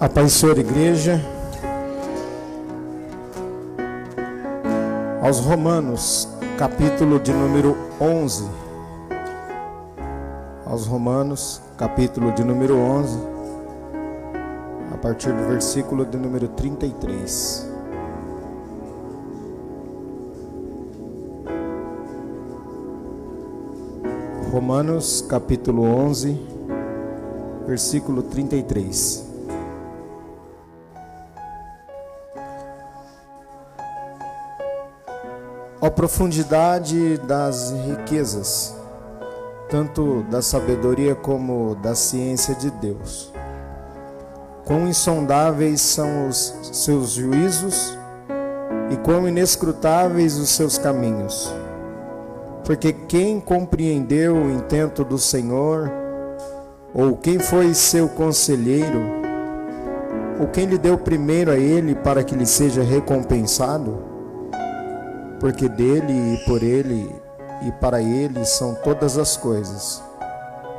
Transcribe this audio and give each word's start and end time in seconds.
A 0.00 0.08
paz, 0.08 0.32
Senhor, 0.32 0.58
igreja. 0.58 1.20
Aos 5.22 5.38
Romanos, 5.40 6.28
capítulo 6.58 7.20
de 7.20 7.32
número 7.32 7.76
11. 8.00 8.44
Aos 10.66 10.88
Romanos, 10.88 11.62
capítulo 11.78 12.32
de 12.32 12.44
número 12.44 12.76
11. 12.76 13.16
A 14.92 14.96
partir 15.00 15.32
do 15.32 15.48
versículo 15.48 16.04
de 16.04 16.18
número 16.18 16.48
33. 16.48 17.70
Romanos, 24.50 25.24
capítulo 25.28 25.82
11, 25.82 26.36
versículo 27.66 28.24
33. 28.24 29.23
Ó 35.84 35.90
profundidade 35.90 37.18
das 37.18 37.70
riquezas, 37.86 38.74
tanto 39.68 40.22
da 40.30 40.40
sabedoria 40.40 41.14
como 41.14 41.74
da 41.74 41.94
ciência 41.94 42.54
de 42.54 42.70
Deus. 42.70 43.30
Quão 44.64 44.88
insondáveis 44.88 45.82
são 45.82 46.26
os 46.26 46.70
seus 46.72 47.10
juízos 47.10 47.98
e 48.90 48.96
quão 48.96 49.28
inescrutáveis 49.28 50.38
os 50.38 50.48
seus 50.48 50.78
caminhos. 50.78 51.54
Porque 52.64 52.90
quem 52.90 53.38
compreendeu 53.38 54.36
o 54.36 54.50
intento 54.50 55.04
do 55.04 55.18
Senhor, 55.18 55.92
ou 56.94 57.14
quem 57.14 57.38
foi 57.38 57.74
seu 57.74 58.08
conselheiro, 58.08 59.02
ou 60.40 60.46
quem 60.46 60.64
lhe 60.64 60.78
deu 60.78 60.96
primeiro 60.96 61.50
a 61.50 61.58
ele 61.58 61.94
para 61.94 62.24
que 62.24 62.34
lhe 62.34 62.46
seja 62.46 62.82
recompensado? 62.82 64.13
Porque 65.40 65.68
dele 65.68 66.34
e 66.34 66.44
por 66.44 66.62
ele 66.62 67.14
e 67.66 67.72
para 67.72 68.02
ele 68.02 68.44
são 68.44 68.74
todas 68.74 69.18
as 69.18 69.36
coisas. 69.36 70.02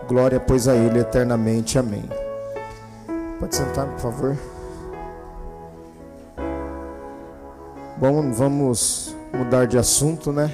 Glória, 0.08 0.40
pois, 0.40 0.68
a 0.68 0.76
ele 0.76 1.00
eternamente. 1.00 1.80
Amém. 1.80 2.08
Pode 3.40 3.56
sentar, 3.56 3.88
por 3.88 4.00
favor. 4.00 4.38
Bom, 7.98 8.32
vamos 8.32 9.16
mudar 9.34 9.66
de 9.66 9.78
assunto, 9.78 10.32
né? 10.32 10.52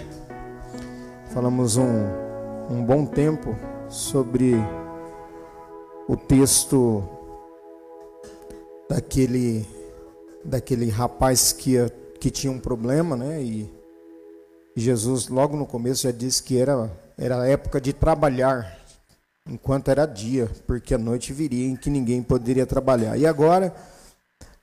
Falamos 1.34 1.76
um, 1.78 2.06
um 2.70 2.84
bom 2.84 3.06
tempo 3.06 3.56
sobre 3.90 4.56
o 6.08 6.16
texto 6.16 7.04
daquele 8.90 9.66
daquele 10.44 10.90
rapaz 10.90 11.52
que, 11.52 11.78
que 12.20 12.30
tinha 12.30 12.52
um 12.52 12.60
problema, 12.60 13.16
né? 13.16 13.42
E 13.42 13.81
Jesus, 14.76 15.28
logo 15.28 15.58
no 15.58 15.66
começo, 15.66 16.04
já 16.04 16.12
disse 16.12 16.42
que 16.42 16.58
era, 16.58 16.92
era 17.18 17.48
época 17.48 17.82
de 17.82 17.92
trabalhar, 17.92 18.78
enquanto 19.50 19.90
era 19.90 20.06
dia, 20.06 20.50
porque 20.66 20.94
a 20.94 20.98
noite 20.98 21.34
viria 21.34 21.68
em 21.68 21.76
que 21.76 21.90
ninguém 21.90 22.24
poderia 22.24 22.66
trabalhar. 22.66 23.18
E 23.18 23.26
agora, 23.26 23.74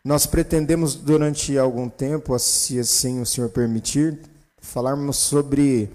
nós 0.04 0.24
pretendemos, 0.24 0.94
durante 0.94 1.58
algum 1.58 1.88
tempo, 1.88 2.38
se 2.38 2.78
assim 2.78 3.20
o 3.20 3.26
Senhor 3.26 3.50
permitir, 3.50 4.18
falarmos 4.60 5.16
sobre. 5.16 5.90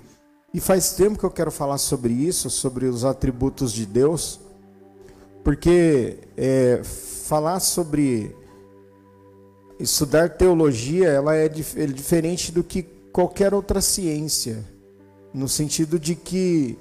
E 0.53 0.59
faz 0.59 0.91
tempo 0.91 1.17
que 1.17 1.23
eu 1.23 1.31
quero 1.31 1.49
falar 1.49 1.79
sobre 1.79 2.13
isso, 2.13 2.49
sobre 2.49 2.85
os 2.85 3.03
atributos 3.03 3.73
de 3.73 3.87
Deus, 3.87 4.39
porque 5.43 6.19
é, 6.37 6.81
falar 6.83 7.59
sobre 7.59 8.35
estudar 9.79 10.29
teologia, 10.29 11.07
ela 11.07 11.35
é, 11.35 11.45
é 11.45 11.87
diferente 11.87 12.51
do 12.51 12.63
que 12.63 12.92
qualquer 13.13 13.53
outra 13.53 13.79
ciência, 13.79 14.65
no 15.31 15.47
sentido 15.47 15.99
de 15.99 16.15
que 16.15 16.79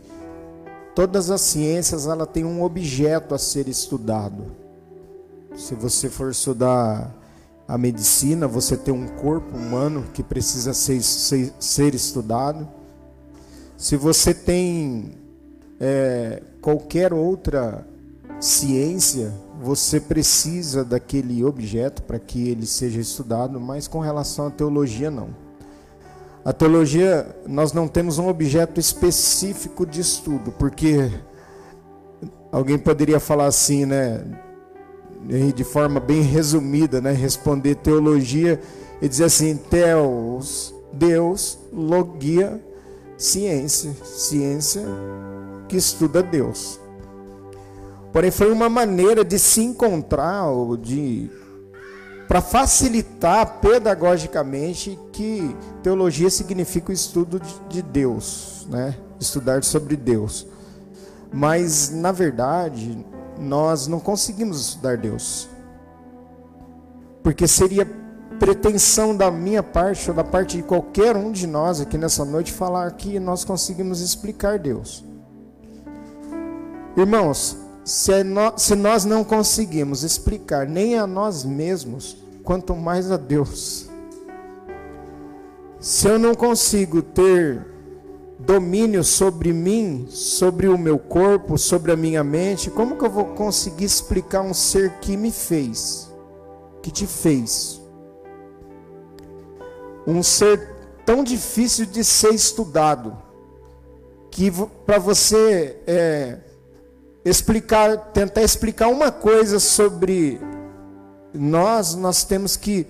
todas 0.94 1.30
as 1.30 1.42
ciências 1.42 2.06
ela 2.06 2.26
tem 2.26 2.42
um 2.42 2.62
objeto 2.62 3.34
a 3.34 3.38
ser 3.38 3.68
estudado. 3.68 4.56
Se 5.54 5.74
você 5.74 6.08
for 6.08 6.30
estudar 6.30 7.14
a 7.68 7.76
medicina, 7.76 8.48
você 8.48 8.78
tem 8.78 8.92
um 8.92 9.06
corpo 9.08 9.54
humano 9.54 10.06
que 10.14 10.22
precisa 10.22 10.72
ser, 10.72 11.02
ser, 11.02 11.52
ser 11.60 11.94
estudado. 11.94 12.66
Se 13.76 13.94
você 13.94 14.32
tem 14.32 15.18
é, 15.78 16.42
qualquer 16.62 17.12
outra 17.12 17.86
ciência, 18.40 19.34
você 19.60 20.00
precisa 20.00 20.82
daquele 20.82 21.44
objeto 21.44 22.02
para 22.02 22.18
que 22.18 22.48
ele 22.48 22.66
seja 22.66 23.00
estudado, 23.00 23.60
mas 23.60 23.86
com 23.86 24.00
relação 24.00 24.46
à 24.46 24.50
teologia, 24.50 25.10
não. 25.10 25.41
A 26.44 26.52
teologia, 26.52 27.36
nós 27.46 27.72
não 27.72 27.86
temos 27.86 28.18
um 28.18 28.26
objeto 28.26 28.80
específico 28.80 29.86
de 29.86 30.00
estudo, 30.00 30.50
porque 30.52 31.08
alguém 32.50 32.76
poderia 32.76 33.20
falar 33.20 33.46
assim, 33.46 33.86
né, 33.86 34.24
de 35.54 35.62
forma 35.62 36.00
bem 36.00 36.20
resumida, 36.20 37.00
né, 37.00 37.12
responder 37.12 37.76
teologia 37.76 38.60
e 39.00 39.08
dizer 39.08 39.24
assim, 39.24 39.56
Teos, 39.56 40.74
Deus, 40.92 41.60
logia, 41.72 42.60
ciência, 43.16 43.92
ciência 44.04 44.82
que 45.68 45.76
estuda 45.76 46.24
Deus. 46.24 46.80
Porém, 48.12 48.32
foi 48.32 48.50
uma 48.50 48.68
maneira 48.68 49.24
de 49.24 49.38
se 49.38 49.62
encontrar, 49.62 50.48
ou 50.48 50.76
de 50.76 51.30
para 52.32 52.40
facilitar 52.40 53.58
pedagogicamente 53.60 54.98
que 55.12 55.54
teologia 55.82 56.30
significa 56.30 56.88
o 56.88 56.94
estudo 56.94 57.38
de 57.68 57.82
Deus, 57.82 58.66
né? 58.70 58.96
Estudar 59.20 59.62
sobre 59.62 59.96
Deus. 59.96 60.46
Mas 61.30 61.90
na 61.90 62.10
verdade, 62.10 63.04
nós 63.38 63.86
não 63.86 64.00
conseguimos 64.00 64.58
estudar 64.58 64.96
Deus. 64.96 65.46
Porque 67.22 67.46
seria 67.46 67.86
pretensão 68.38 69.14
da 69.14 69.30
minha 69.30 69.62
parte 69.62 70.08
ou 70.08 70.16
da 70.16 70.24
parte 70.24 70.56
de 70.56 70.62
qualquer 70.62 71.14
um 71.14 71.32
de 71.32 71.46
nós 71.46 71.82
aqui 71.82 71.98
nessa 71.98 72.24
noite 72.24 72.50
falar 72.50 72.92
que 72.92 73.20
nós 73.20 73.44
conseguimos 73.44 74.00
explicar 74.00 74.58
Deus. 74.58 75.04
Irmãos, 76.96 77.58
se 77.84 78.74
nós 78.74 79.04
não 79.04 79.22
conseguimos 79.22 80.02
explicar 80.02 80.66
nem 80.66 80.96
a 80.96 81.06
nós 81.06 81.44
mesmos, 81.44 82.21
quanto 82.42 82.74
mais 82.74 83.10
a 83.10 83.16
Deus. 83.16 83.88
Se 85.80 86.08
eu 86.08 86.18
não 86.18 86.34
consigo 86.34 87.02
ter 87.02 87.66
domínio 88.38 89.02
sobre 89.04 89.52
mim, 89.52 90.06
sobre 90.08 90.68
o 90.68 90.76
meu 90.76 90.98
corpo, 90.98 91.56
sobre 91.56 91.92
a 91.92 91.96
minha 91.96 92.22
mente, 92.22 92.70
como 92.70 92.96
que 92.96 93.04
eu 93.04 93.10
vou 93.10 93.26
conseguir 93.26 93.84
explicar 93.84 94.42
um 94.42 94.54
ser 94.54 94.90
que 95.00 95.16
me 95.16 95.30
fez, 95.30 96.10
que 96.82 96.90
te 96.90 97.06
fez? 97.06 97.80
Um 100.06 100.22
ser 100.22 100.70
tão 101.04 101.22
difícil 101.22 101.86
de 101.86 102.04
ser 102.04 102.34
estudado, 102.34 103.16
que 104.30 104.50
para 104.84 104.98
você 104.98 105.78
é, 105.86 106.38
explicar, 107.24 107.96
tentar 108.12 108.42
explicar 108.42 108.88
uma 108.88 109.12
coisa 109.12 109.58
sobre 109.60 110.40
nós, 111.34 111.94
nós 111.94 112.24
temos 112.24 112.56
que 112.56 112.86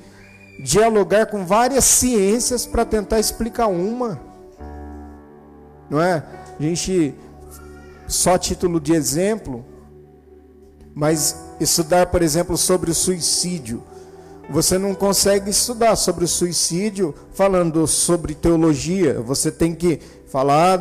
dialogar 0.63 1.27
com 1.27 1.45
várias 1.45 1.85
ciências 1.85 2.67
para 2.67 2.85
tentar 2.85 3.19
explicar 3.19 3.67
uma. 3.67 4.21
Não 5.89 6.01
é? 6.01 6.23
A 6.59 6.63
gente, 6.63 7.15
só 8.07 8.39
título 8.39 8.81
de 8.81 8.93
exemplo, 8.93 9.65
mas 10.95 11.37
estudar, 11.59 12.07
por 12.07 12.23
exemplo, 12.23 12.57
sobre 12.57 12.91
o 12.91 12.95
suicídio. 12.95 13.83
Você 14.51 14.77
não 14.77 14.95
consegue 14.95 15.51
estudar 15.51 15.97
sobre 15.97 16.25
o 16.25 16.29
suicídio 16.29 17.15
falando 17.33 17.87
sobre 17.87 18.35
teologia. 18.35 19.21
Você 19.21 19.51
tem 19.51 19.75
que 19.75 20.01
falar 20.27 20.81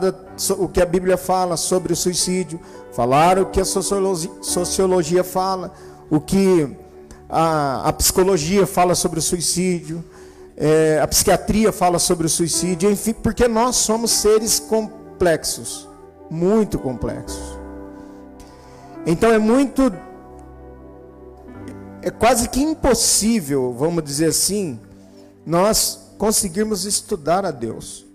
o 0.58 0.68
que 0.68 0.82
a 0.82 0.86
Bíblia 0.86 1.18
fala 1.18 1.56
sobre 1.56 1.94
o 1.94 1.96
suicídio, 1.96 2.60
falar 2.92 3.40
o 3.40 3.46
que 3.46 3.62
a 3.62 3.66
sociologia 3.66 5.24
fala, 5.24 5.74
o 6.10 6.20
que 6.20 6.76
a, 7.32 7.88
a 7.88 7.94
psicologia 7.94 8.68
fala 8.68 8.94
sobre 8.94 9.20
o 9.20 9.22
suicídio, 9.22 10.04
é, 10.58 11.00
a 11.02 11.08
psiquiatria 11.08 11.72
fala 11.72 11.98
sobre 11.98 12.28
o 12.28 12.30
suicídio, 12.30 12.92
enfim, 12.92 13.14
porque 13.14 13.48
nós 13.48 13.78
somos 13.78 14.12
seres 14.12 14.60
complexos, 14.60 15.88
muito 16.30 16.78
complexos. 16.78 17.58
Então 19.06 19.32
é 19.32 19.40
muito, 19.40 19.92
é 22.02 22.12
quase 22.12 22.50
que 22.50 22.62
impossível, 22.62 23.74
vamos 23.74 24.04
dizer 24.04 24.28
assim, 24.28 24.78
nós 25.46 26.12
conseguirmos 26.18 26.86
estudar 26.86 27.46
a 27.46 27.52
Deus. 27.52 28.06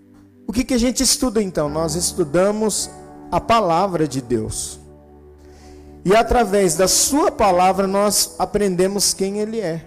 O 0.47 0.53
que, 0.53 0.63
que 0.63 0.75
a 0.75 0.79
gente 0.79 1.01
estuda 1.01 1.41
então? 1.41 1.67
Nós 1.67 1.95
estudamos 1.95 2.89
a 3.31 3.41
palavra 3.41 4.07
de 4.07 4.21
Deus. 4.21 4.79
E 6.05 6.15
através 6.15 6.75
da 6.75 6.87
sua 6.87 7.31
palavra 7.31 7.85
nós 7.85 8.35
aprendemos 8.39 9.13
quem 9.13 9.39
ele 9.39 9.59
é. 9.59 9.85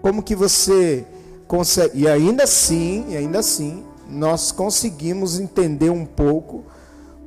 Como 0.00 0.22
que 0.22 0.34
você 0.34 1.04
consegue, 1.46 2.00
e 2.00 2.08
ainda 2.08 2.44
assim, 2.44 3.06
e 3.08 3.16
ainda 3.16 3.40
assim, 3.40 3.84
nós 4.08 4.52
conseguimos 4.52 5.38
entender 5.38 5.90
um 5.90 6.06
pouco, 6.06 6.64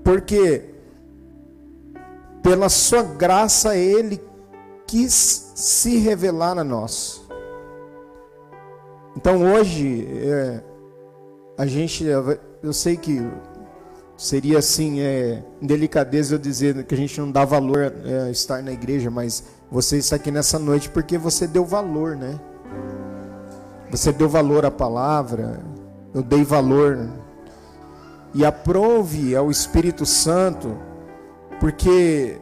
porque 0.03 0.63
pela 2.41 2.69
sua 2.69 3.03
graça 3.03 3.75
ele 3.75 4.21
quis 4.87 5.51
se 5.55 5.97
revelar 5.97 6.57
a 6.57 6.63
nós. 6.63 7.21
Então 9.15 9.43
hoje, 9.53 10.07
é, 10.09 10.61
a 11.57 11.65
gente, 11.65 12.05
eu 12.05 12.73
sei 12.73 12.97
que 12.97 13.21
seria 14.18 14.60
assim, 14.60 15.00
é, 15.00 15.44
delicadeza 15.62 16.36
eu 16.36 16.39
dizer 16.39 16.83
que 16.86 16.94
a 16.94 16.98
gente 16.98 17.19
não 17.19 17.31
dá 17.31 17.44
valor 17.45 17.94
é, 18.06 18.31
estar 18.31 18.62
na 18.62 18.71
igreja, 18.71 19.10
mas 19.10 19.44
você 19.71 19.98
está 19.98 20.15
aqui 20.15 20.31
nessa 20.31 20.60
noite 20.60 20.89
porque 20.89 21.18
você 21.18 21.48
deu 21.48 21.65
valor, 21.65 22.15
né? 22.15 22.39
Você 23.89 24.12
deu 24.12 24.30
valor 24.30 24.65
à 24.65 24.71
palavra, 24.71 25.60
eu 26.13 26.21
dei 26.21 26.44
valor. 26.44 27.10
E 28.33 28.44
aprove 28.44 29.36
ao 29.36 29.51
Espírito 29.51 30.06
Santo, 30.06 30.75
porque 31.59 32.39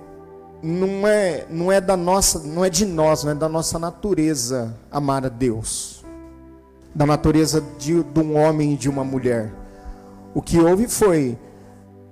não 0.63 1.06
é, 1.06 1.45
não 1.50 1.71
é 1.71 1.81
da 1.81 1.97
nossa, 1.97 2.39
não 2.39 2.63
é 2.63 2.69
de 2.69 2.85
nós, 2.85 3.24
não 3.24 3.31
é 3.31 3.35
da 3.35 3.50
nossa 3.50 3.77
natureza 3.77 4.77
amar 4.89 5.25
a 5.25 5.29
Deus. 5.29 6.06
Da 6.94 7.06
natureza 7.06 7.63
de, 7.77 8.03
de 8.03 8.19
um 8.19 8.38
homem 8.38 8.74
e 8.74 8.77
de 8.77 8.89
uma 8.89 9.03
mulher. 9.03 9.51
O 10.33 10.41
que 10.41 10.59
houve 10.59 10.88
foi 10.88 11.38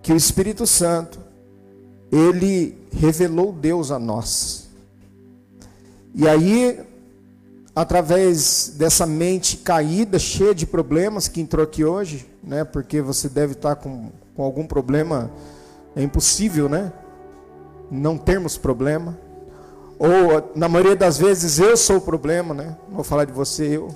que 0.01 0.13
o 0.13 0.15
Espírito 0.15 0.65
Santo 0.65 1.19
ele 2.11 2.77
revelou 2.91 3.51
Deus 3.51 3.91
a 3.91 3.99
nós. 3.99 4.69
E 6.15 6.27
aí 6.27 6.79
através 7.75 8.73
dessa 8.75 9.05
mente 9.05 9.55
caída, 9.55 10.19
cheia 10.19 10.53
de 10.53 10.65
problemas 10.65 11.29
que 11.29 11.39
entrou 11.39 11.63
aqui 11.63 11.85
hoje, 11.85 12.25
né? 12.43 12.65
Porque 12.65 13.01
você 13.01 13.29
deve 13.29 13.53
estar 13.53 13.75
com, 13.77 14.09
com 14.35 14.43
algum 14.43 14.67
problema, 14.67 15.31
é 15.95 16.03
impossível, 16.03 16.67
né? 16.67 16.91
Não 17.89 18.17
termos 18.17 18.57
problema. 18.57 19.17
Ou 19.97 20.51
na 20.55 20.67
maioria 20.67 20.95
das 20.95 21.17
vezes 21.17 21.57
eu 21.57 21.77
sou 21.77 21.97
o 21.97 22.01
problema, 22.01 22.53
né? 22.53 22.75
Vou 22.91 23.03
falar 23.03 23.23
de 23.23 23.31
você, 23.31 23.77
eu. 23.77 23.87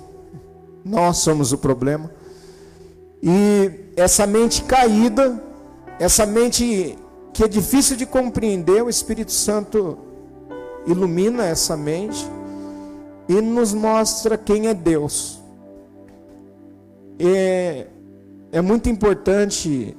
Nós 0.82 1.18
somos 1.18 1.52
o 1.52 1.58
problema. 1.58 2.10
E 3.22 3.70
essa 3.96 4.26
mente 4.26 4.62
caída, 4.62 5.42
essa 5.98 6.26
mente 6.26 6.98
que 7.32 7.42
é 7.42 7.48
difícil 7.48 7.96
de 7.96 8.06
compreender, 8.06 8.82
o 8.82 8.88
Espírito 8.88 9.32
Santo 9.32 9.98
ilumina 10.86 11.44
essa 11.44 11.76
mente 11.76 12.26
e 13.28 13.40
nos 13.40 13.72
mostra 13.72 14.36
quem 14.36 14.68
é 14.68 14.74
Deus. 14.74 15.42
É, 17.18 17.86
é 18.52 18.60
muito 18.60 18.88
importante 18.88 19.96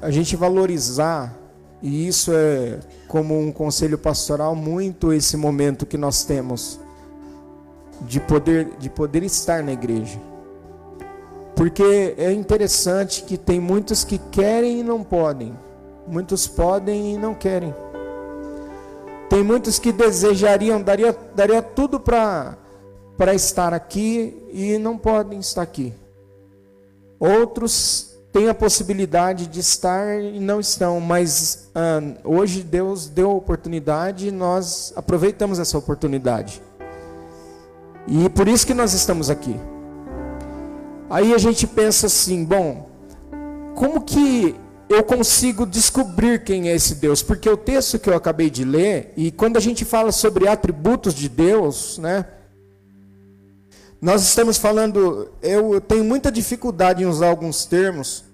a 0.00 0.10
gente 0.10 0.36
valorizar, 0.36 1.36
e 1.82 2.06
isso 2.08 2.32
é 2.32 2.80
como 3.08 3.38
um 3.38 3.52
conselho 3.52 3.98
pastoral, 3.98 4.54
muito 4.54 5.12
esse 5.12 5.36
momento 5.36 5.86
que 5.86 5.96
nós 5.96 6.24
temos 6.24 6.80
de 8.02 8.20
poder, 8.20 8.70
de 8.78 8.90
poder 8.90 9.22
estar 9.22 9.62
na 9.62 9.72
igreja. 9.72 10.18
Porque 11.54 12.14
é 12.18 12.32
interessante 12.32 13.22
que 13.22 13.38
tem 13.38 13.60
muitos 13.60 14.04
que 14.04 14.18
querem 14.18 14.80
e 14.80 14.82
não 14.82 15.04
podem, 15.04 15.56
muitos 16.06 16.46
podem 16.46 17.14
e 17.14 17.18
não 17.18 17.34
querem. 17.34 17.74
Tem 19.28 19.42
muitos 19.42 19.78
que 19.78 19.92
desejariam, 19.92 20.82
daria, 20.82 21.16
daria 21.34 21.62
tudo 21.62 21.98
para 21.98 22.56
estar 23.34 23.72
aqui 23.72 24.46
e 24.52 24.78
não 24.78 24.98
podem 24.98 25.38
estar 25.38 25.62
aqui. 25.62 25.94
Outros 27.18 28.14
têm 28.32 28.48
a 28.48 28.54
possibilidade 28.54 29.46
de 29.46 29.60
estar 29.60 30.20
e 30.20 30.40
não 30.40 30.58
estão, 30.58 31.00
mas 31.00 31.70
ah, 31.74 32.00
hoje 32.24 32.62
Deus 32.62 33.06
deu 33.06 33.30
a 33.30 33.34
oportunidade 33.34 34.28
e 34.28 34.32
nós 34.32 34.92
aproveitamos 34.96 35.58
essa 35.60 35.78
oportunidade. 35.78 36.60
E 38.06 38.28
por 38.28 38.48
isso 38.48 38.66
que 38.66 38.74
nós 38.74 38.92
estamos 38.92 39.30
aqui. 39.30 39.58
Aí 41.08 41.34
a 41.34 41.38
gente 41.38 41.66
pensa 41.66 42.06
assim, 42.06 42.44
bom, 42.44 42.88
como 43.74 44.00
que 44.00 44.54
eu 44.88 45.02
consigo 45.02 45.66
descobrir 45.66 46.44
quem 46.44 46.68
é 46.68 46.74
esse 46.74 46.94
Deus, 46.96 47.22
porque 47.22 47.48
o 47.48 47.56
texto 47.56 47.98
que 47.98 48.08
eu 48.08 48.14
acabei 48.14 48.50
de 48.50 48.64
ler, 48.64 49.12
e 49.16 49.30
quando 49.30 49.56
a 49.56 49.60
gente 49.60 49.84
fala 49.84 50.12
sobre 50.12 50.48
atributos 50.48 51.14
de 51.14 51.28
Deus, 51.28 51.98
né? 51.98 52.26
Nós 54.00 54.22
estamos 54.22 54.58
falando, 54.58 55.30
eu 55.42 55.80
tenho 55.80 56.04
muita 56.04 56.30
dificuldade 56.30 57.02
em 57.02 57.06
usar 57.06 57.28
alguns 57.28 57.64
termos. 57.64 58.24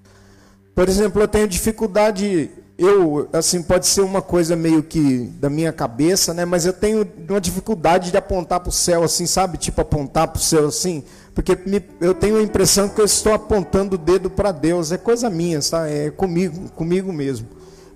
Por 0.75 0.88
exemplo, 0.88 1.23
eu 1.23 1.28
tenho 1.28 1.46
dificuldade, 1.46 2.50
eu, 2.76 3.28
assim, 3.32 3.62
pode 3.62 3.87
ser 3.87 4.00
uma 4.00 4.20
coisa 4.20 4.56
meio 4.56 4.82
que 4.82 5.31
da 5.40 5.49
minha 5.49 5.73
cabeça, 5.73 6.34
né? 6.34 6.44
Mas 6.44 6.66
eu 6.66 6.73
tenho 6.73 7.06
uma 7.28 7.40
dificuldade 7.40 8.11
de 8.11 8.16
apontar 8.16 8.58
para 8.58 8.69
o 8.69 8.73
céu, 8.73 9.05
assim, 9.05 9.26
sabe? 9.26 9.58
Tipo, 9.58 9.81
apontar 9.82 10.26
para 10.26 10.38
o 10.38 10.43
céu 10.43 10.66
assim. 10.66 11.05
Porque 11.40 11.56
me, 11.64 11.82
eu 12.02 12.12
tenho 12.12 12.37
a 12.37 12.42
impressão 12.42 12.87
que 12.87 13.00
eu 13.00 13.04
estou 13.06 13.32
apontando 13.32 13.94
o 13.94 13.98
dedo 13.98 14.28
para 14.28 14.52
Deus. 14.52 14.92
É 14.92 14.98
coisa 14.98 15.31
minha, 15.31 15.58
tá? 15.62 15.88
É 15.88 16.10
comigo, 16.10 16.70
comigo 16.72 17.10
mesmo. 17.10 17.48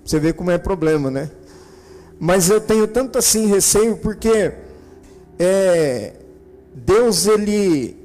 Você 0.03 0.19
vê 0.19 0.33
como 0.33 0.49
é 0.49 0.57
problema, 0.57 1.11
né? 1.11 1.29
Mas 2.19 2.49
eu 2.49 2.59
tenho 2.59 2.87
tanto 2.87 3.19
assim 3.19 3.45
receio 3.45 3.97
porque 3.97 4.51
é, 5.37 6.13
Deus 6.73 7.27
ele 7.27 7.95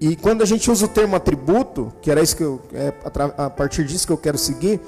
e 0.00 0.16
quando 0.16 0.42
a 0.42 0.44
gente 0.44 0.72
usa 0.72 0.86
o 0.86 0.88
termo 0.88 1.14
atributo, 1.14 1.92
que 2.02 2.10
era 2.10 2.20
isso 2.20 2.36
que 2.36 2.42
eu 2.42 2.60
é, 2.74 2.92
a 3.38 3.48
partir 3.48 3.84
disso 3.84 4.08
que 4.08 4.12
eu 4.12 4.18
quero 4.18 4.38
seguir, 4.38 4.80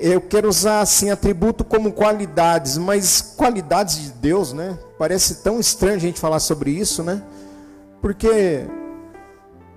eu 0.00 0.20
quero 0.20 0.48
usar 0.48 0.80
assim 0.80 1.10
atributo 1.10 1.62
como 1.62 1.92
qualidades, 1.92 2.76
mas 2.76 3.20
qualidades 3.36 4.02
de 4.02 4.10
Deus, 4.10 4.52
né? 4.52 4.76
Parece 4.98 5.36
tão 5.36 5.60
estranho 5.60 5.94
a 5.94 6.00
gente 6.00 6.18
falar 6.18 6.40
sobre 6.40 6.72
isso, 6.72 7.04
né? 7.04 7.22
Porque 8.02 8.66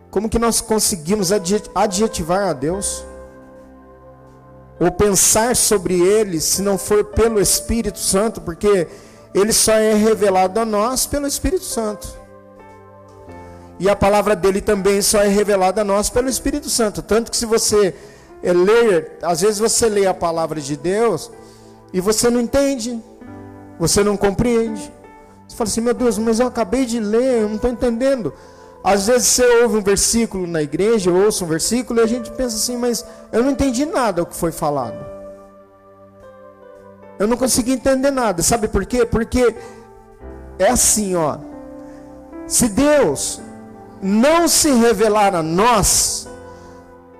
como 0.10 0.27
que 0.27 0.39
nós 0.39 0.60
conseguimos 0.60 1.31
adjetivar 1.31 2.50
a 2.50 2.54
Deus? 2.54 3.06
Ou 4.80 4.92
pensar 4.92 5.56
sobre 5.56 6.01
ele 6.01 6.42
se 6.42 6.62
não 6.62 6.77
for 6.77 7.05
pelo 7.05 7.39
Espírito 7.39 8.00
Santo, 8.00 8.41
porque 8.41 8.88
ele 9.34 9.53
só 9.53 9.74
é 9.74 9.94
revelado 9.94 10.60
a 10.60 10.65
nós 10.65 11.05
pelo 11.05 11.27
Espírito 11.27 11.63
Santo. 11.63 12.08
E 13.79 13.89
a 13.89 13.96
palavra 13.96 14.36
dele 14.36 14.60
também 14.60 15.01
só 15.01 15.22
é 15.22 15.27
revelada 15.27 15.82
a 15.82 15.84
nós 15.84 16.10
pelo 16.10 16.27
Espírito 16.27 16.70
Santo. 16.70 17.01
Tanto 17.01 17.29
que 17.29 17.38
se 17.38 17.46
você 17.46 17.94
eh, 18.41 18.53
ler, 18.53 19.17
às 19.22 19.41
vezes 19.41 19.60
você 19.60 19.88
lê 19.88 20.08
a 20.08 20.13
palavra 20.13 20.60
de 20.60 20.75
Deus 20.75 21.29
e 21.94 22.00
você 22.01 22.29
não 22.29 22.39
entende, 22.39 23.00
você 23.77 24.03
não 24.03 24.17
compreende. 24.17 24.94
Você 25.55 25.57
fala 25.57 25.69
assim, 25.69 25.81
meu 25.81 25.93
Deus, 25.93 26.17
mas 26.17 26.41
eu 26.41 26.47
acabei 26.47 26.85
de 26.85 27.00
ler, 27.00 27.43
eu 27.43 27.47
não 27.47 27.55
estou 27.55 27.69
entendendo. 27.69 28.33
Às 28.83 29.07
vezes 29.07 29.29
você 29.29 29.63
ouve 29.63 29.77
um 29.77 29.81
versículo 29.81 30.45
na 30.45 30.62
igreja, 30.62 31.09
ouça 31.09 31.45
um 31.45 31.47
versículo, 31.47 32.01
e 32.01 32.03
a 32.03 32.05
gente 32.05 32.29
pensa 32.31 32.57
assim, 32.57 32.75
mas 32.75 33.05
eu 33.31 33.41
não 33.41 33.51
entendi 33.51 33.85
nada 33.85 34.21
o 34.21 34.25
que 34.25 34.35
foi 34.35 34.51
falado. 34.51 34.97
Eu 37.17 37.25
não 37.25 37.38
consegui 37.38 37.71
entender 37.71 38.12
nada. 38.12 38.43
Sabe 38.43 38.67
por 38.67 38.85
quê? 38.85 39.05
Porque 39.05 39.55
é 40.59 40.67
assim, 40.67 41.15
ó. 41.15 41.38
Se 42.45 42.67
Deus 42.67 43.39
não 44.01 44.50
se 44.50 44.69
revelar 44.71 45.33
a 45.35 45.41
nós, 45.41 46.27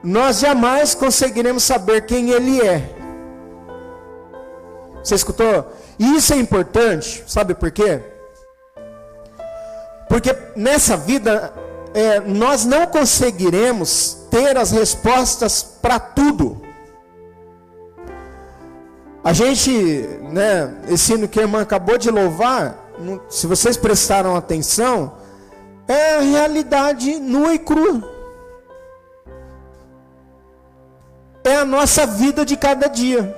nós 0.04 0.39
jamais 0.39 0.94
conseguiremos 0.94 1.63
saber 1.63 2.06
quem 2.06 2.32
Ele 2.32 2.60
é. 2.60 2.94
Você 5.01 5.15
escutou? 5.15 5.72
E 5.98 6.18
isso 6.18 6.34
é 6.34 6.38
importante, 6.38 7.24
sabe 7.25 7.56
por 7.56 7.72
quê? 7.72 8.15
Porque 10.16 10.34
nessa 10.56 10.96
vida 10.96 11.52
é, 11.94 12.22
nós 12.22 12.64
não 12.64 12.88
conseguiremos 12.88 14.18
ter 14.32 14.58
as 14.58 14.72
respostas 14.72 15.62
para 15.62 16.00
tudo. 16.00 16.62
A 19.22 19.34
gente, 19.34 19.70
né, 20.32 20.74
esse 20.88 21.12
hino 21.12 21.28
que 21.28 21.38
a 21.38 21.42
irmã 21.42 21.62
acabou 21.62 21.98
de 21.98 22.10
louvar, 22.10 22.78
se 23.28 23.46
vocês 23.46 23.76
prestaram 23.76 24.38
atenção, 24.38 25.18
é 25.86 26.16
a 26.16 26.22
realidade 26.22 27.20
nua 27.20 27.54
e 27.54 27.60
crua. 27.60 28.02
É 31.44 31.58
a 31.58 31.66
nossa 31.66 32.08
vida 32.08 32.46
de 32.46 32.56
cada 32.56 32.88
dia. 32.88 33.38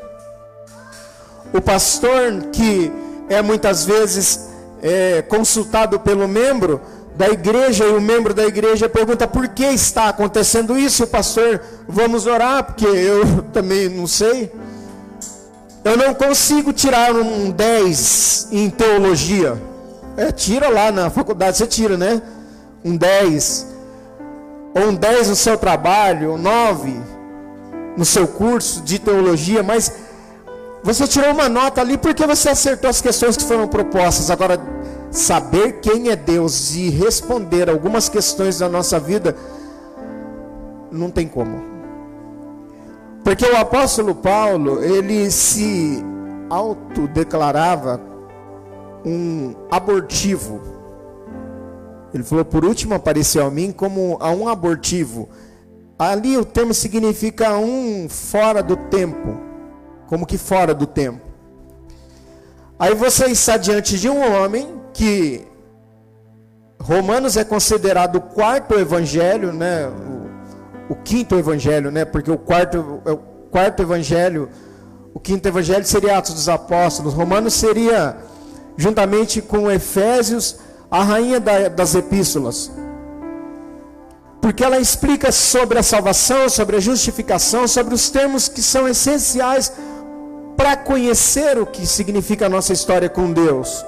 O 1.51 1.59
pastor 1.59 2.51
que 2.53 2.91
é 3.29 3.41
muitas 3.41 3.83
vezes 3.83 4.46
é, 4.81 5.21
consultado 5.21 5.99
pelo 5.99 6.27
membro 6.27 6.81
da 7.15 7.27
igreja 7.27 7.83
e 7.83 7.91
o 7.93 7.99
membro 7.99 8.33
da 8.33 8.45
igreja 8.45 8.87
pergunta 8.87 9.27
por 9.27 9.47
que 9.47 9.65
está 9.65 10.09
acontecendo 10.09 10.77
isso, 10.77 11.07
pastor, 11.07 11.61
vamos 11.87 12.27
orar, 12.27 12.63
porque 12.63 12.85
eu 12.85 13.41
também 13.51 13.89
não 13.89 14.05
sei. 14.05 14.51
Eu 15.83 15.97
não 15.97 16.13
consigo 16.13 16.71
tirar 16.73 17.15
um 17.15 17.49
10 17.49 18.49
em 18.51 18.69
teologia. 18.69 19.59
É, 20.15 20.31
tira 20.31 20.69
lá 20.69 20.91
na 20.91 21.09
faculdade, 21.09 21.57
você 21.57 21.65
tira, 21.65 21.97
né? 21.97 22.21
Um 22.83 22.95
10. 22.95 23.67
Ou 24.75 24.89
um 24.89 24.95
10 24.95 25.29
no 25.29 25.35
seu 25.35 25.57
trabalho, 25.57 26.33
um 26.33 26.37
9 26.37 26.93
no 27.95 28.05
seu 28.05 28.27
curso 28.27 28.81
de 28.81 28.99
teologia, 28.99 29.63
mas 29.63 29.91
você 30.87 31.05
tirou 31.05 31.31
uma 31.31 31.49
nota 31.49 31.81
ali 31.81 31.97
porque 31.97 32.25
você 32.25 32.47
acertou 32.47 32.89
as 32.89 33.01
questões 33.01 33.35
que 33.35 33.43
foram 33.43 33.67
propostas. 33.67 34.31
Agora, 34.31 34.57
saber 35.11 35.81
quem 35.81 36.09
é 36.09 36.15
Deus 36.15 36.75
e 36.75 36.89
responder 36.89 37.69
algumas 37.69 38.07
questões 38.07 38.59
da 38.59 38.69
nossa 38.69 38.97
vida, 38.97 39.35
não 40.89 41.11
tem 41.11 41.27
como. 41.27 41.61
Porque 43.21 43.45
o 43.45 43.57
apóstolo 43.57 44.15
Paulo, 44.15 44.81
ele 44.81 45.29
se 45.29 46.01
autodeclarava 46.49 47.99
um 49.05 49.55
abortivo. 49.69 50.61
Ele 52.13 52.23
falou: 52.23 52.45
por 52.45 52.63
último 52.63 52.95
apareceu 52.95 53.45
a 53.45 53.51
mim 53.51 53.73
como 53.73 54.15
a 54.21 54.31
um 54.31 54.47
abortivo. 54.47 55.27
Ali 55.99 56.37
o 56.37 56.45
termo 56.45 56.73
significa 56.73 57.57
um 57.57 58.07
fora 58.07 58.63
do 58.63 58.77
tempo, 58.77 59.46
como 60.07 60.25
que 60.25 60.37
fora 60.37 60.73
do 60.73 60.87
tempo. 60.87 61.21
Aí 62.79 62.93
você 62.95 63.25
está 63.25 63.57
diante 63.57 63.99
de 63.99 64.09
um 64.09 64.19
homem 64.19 64.81
que 64.93 65.45
Romanos 66.79 67.35
é 67.35 67.43
considerado 67.43 68.17
o 68.17 68.21
quarto 68.21 68.75
evangelho, 68.75 69.51
né? 69.51 69.87
O, 69.87 70.93
o, 70.93 70.95
quinto 70.95 71.35
evangelho, 71.35 71.91
né? 71.91 72.05
Porque 72.05 72.31
o 72.31 72.37
quarto, 72.37 73.01
é 73.05 73.11
o 73.11 73.17
quarto 73.17 73.81
evangelho, 73.81 74.49
o 75.13 75.19
quinto 75.19 75.47
evangelho 75.47 75.85
seria 75.85 76.17
Atos 76.17 76.33
dos 76.33 76.47
Apóstolos. 76.47 77.13
Romanos 77.13 77.55
seria, 77.55 78.17
juntamente 78.77 79.41
com 79.41 79.69
Efésios, 79.71 80.57
a 80.89 81.03
rainha 81.03 81.39
da, 81.39 81.67
das 81.67 81.95
epístolas. 81.95 82.71
Porque 84.39 84.63
ela 84.63 84.79
explica 84.79 85.31
sobre 85.31 85.79
a 85.79 85.83
salvação, 85.83 86.47
sobre 86.47 86.77
a 86.77 86.79
justificação, 86.79 87.67
sobre 87.67 87.93
os 87.93 88.09
termos 88.09 88.47
que 88.47 88.61
são 88.61 88.87
essenciais 88.87 89.73
para 90.57 90.75
conhecer 90.75 91.57
o 91.59 91.65
que 91.65 91.85
significa 91.85 92.47
a 92.47 92.49
nossa 92.49 92.73
história 92.73 93.07
com 93.07 93.31
Deus. 93.31 93.85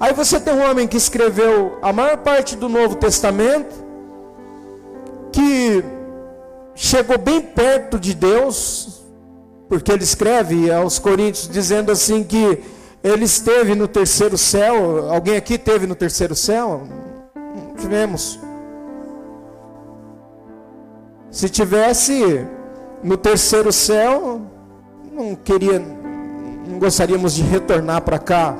Aí 0.00 0.12
você 0.14 0.40
tem 0.40 0.54
um 0.54 0.68
homem 0.68 0.88
que 0.88 0.96
escreveu 0.96 1.78
a 1.82 1.92
maior 1.92 2.16
parte 2.18 2.56
do 2.56 2.68
Novo 2.68 2.94
Testamento, 2.96 3.84
que 5.30 5.84
chegou 6.74 7.18
bem 7.18 7.40
perto 7.42 7.98
de 7.98 8.14
Deus, 8.14 9.02
porque 9.68 9.92
ele 9.92 10.04
escreve 10.04 10.72
aos 10.72 10.98
Coríntios 10.98 11.48
dizendo 11.48 11.92
assim 11.92 12.24
que 12.24 12.62
ele 13.04 13.24
esteve 13.24 13.74
no 13.74 13.86
terceiro 13.86 14.38
céu. 14.38 15.10
Alguém 15.10 15.36
aqui 15.36 15.54
esteve 15.54 15.86
no 15.86 15.94
terceiro 15.94 16.34
céu? 16.34 16.82
Não 17.34 17.74
tivemos. 17.74 18.40
Se 21.30 21.48
tivesse 21.48 22.46
no 23.02 23.16
terceiro 23.16 23.70
céu, 23.72 24.40
não 25.12 25.34
queria, 25.34 25.78
não 26.68 26.78
gostaríamos 26.78 27.34
de 27.34 27.42
retornar 27.42 28.02
para 28.02 28.18
cá. 28.18 28.54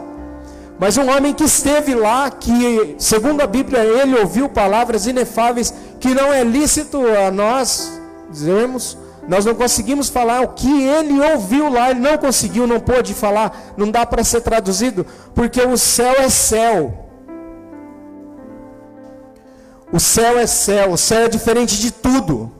Mas 0.79 0.97
um 0.97 1.11
homem 1.11 1.35
que 1.35 1.45
esteve 1.45 1.95
lá, 1.95 2.31
que, 2.31 2.95
segundo 2.99 3.43
a 3.43 3.47
Bíblia, 3.47 3.81
ele 3.81 4.19
ouviu 4.19 4.49
palavras 4.49 5.07
inefáveis 5.07 5.75
que 6.00 6.15
não 6.15 6.33
é 6.33 6.43
lícito 6.43 6.99
a 7.07 7.31
nós 7.31 8.00
dizermos. 8.31 8.97
Nós 9.29 9.45
não 9.45 9.55
conseguimos 9.55 10.09
falar 10.09 10.41
o 10.41 10.49
que 10.49 10.85
ele 10.85 11.21
ouviu 11.21 11.71
lá, 11.71 11.91
ele 11.91 12.00
não 12.00 12.17
conseguiu, 12.17 12.67
não 12.67 12.81
pôde 12.81 13.12
falar, 13.12 13.75
não 13.77 13.91
dá 13.91 14.07
para 14.07 14.25
ser 14.25 14.41
traduzido, 14.41 15.05
porque 15.35 15.61
o 15.61 15.77
céu 15.77 16.15
é 16.19 16.31
céu. 16.31 17.07
O 19.93 20.00
céu 20.00 20.38
é 20.38 20.47
céu, 20.47 20.93
o 20.93 20.97
céu 20.97 21.25
é 21.25 21.29
diferente 21.29 21.77
de 21.79 21.91
tudo. 21.91 22.50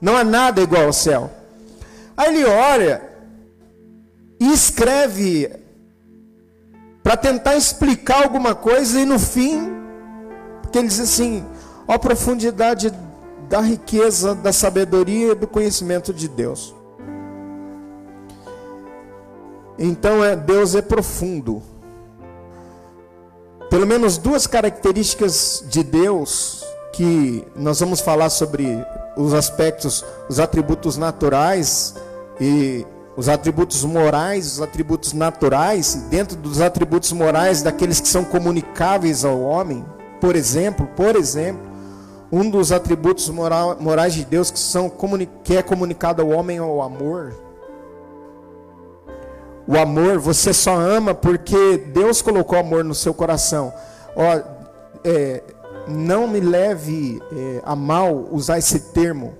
Não 0.00 0.16
há 0.16 0.24
nada 0.24 0.60
igual 0.60 0.84
ao 0.84 0.92
céu. 0.92 1.30
Aí 2.16 2.34
ele 2.34 2.44
olha 2.44 3.13
e 4.44 4.52
escreve 4.52 5.50
para 7.02 7.16
tentar 7.16 7.56
explicar 7.56 8.24
alguma 8.24 8.54
coisa 8.54 9.00
e 9.00 9.06
no 9.06 9.18
fim, 9.18 9.72
porque 10.60 10.76
ele 10.78 10.88
diz 10.88 11.00
assim: 11.00 11.42
ó 11.88 11.96
profundidade 11.96 12.92
da 13.48 13.62
riqueza, 13.62 14.34
da 14.34 14.52
sabedoria 14.52 15.32
e 15.32 15.34
do 15.34 15.46
conhecimento 15.46 16.12
de 16.12 16.28
Deus. 16.28 16.74
Então 19.78 20.22
é, 20.22 20.36
Deus 20.36 20.74
é 20.74 20.82
profundo. 20.82 21.62
Pelo 23.70 23.86
menos 23.86 24.18
duas 24.18 24.46
características 24.46 25.64
de 25.68 25.82
Deus 25.82 26.62
que 26.92 27.44
nós 27.56 27.80
vamos 27.80 28.00
falar 28.00 28.28
sobre 28.28 28.66
os 29.16 29.32
aspectos, 29.32 30.04
os 30.28 30.38
atributos 30.38 30.98
naturais 30.98 31.94
e 32.38 32.86
os 33.16 33.28
atributos 33.28 33.84
morais, 33.84 34.54
os 34.54 34.62
atributos 34.62 35.12
naturais, 35.12 36.06
dentro 36.10 36.36
dos 36.36 36.60
atributos 36.60 37.12
morais 37.12 37.62
daqueles 37.62 38.00
que 38.00 38.08
são 38.08 38.24
comunicáveis 38.24 39.24
ao 39.24 39.40
homem, 39.40 39.84
por 40.20 40.34
exemplo, 40.34 40.86
por 40.96 41.14
exemplo, 41.14 41.62
um 42.32 42.50
dos 42.50 42.72
atributos 42.72 43.28
moral, 43.28 43.76
morais 43.78 44.14
de 44.14 44.24
Deus 44.24 44.50
que, 44.50 44.58
são, 44.58 44.90
que 45.44 45.56
é 45.56 45.62
comunicado 45.62 46.22
ao 46.22 46.30
homem 46.30 46.56
é 46.56 46.62
o 46.62 46.82
amor. 46.82 47.32
O 49.66 49.78
amor, 49.78 50.18
você 50.18 50.52
só 50.52 50.74
ama 50.74 51.14
porque 51.14 51.78
Deus 51.78 52.20
colocou 52.20 52.58
amor 52.58 52.82
no 52.82 52.94
seu 52.94 53.14
coração. 53.14 53.72
Ó, 54.16 54.40
é, 55.04 55.42
não 55.86 56.26
me 56.26 56.40
leve 56.40 57.22
é, 57.32 57.62
a 57.64 57.76
mal 57.76 58.28
usar 58.32 58.58
esse 58.58 58.80
termo, 58.92 59.34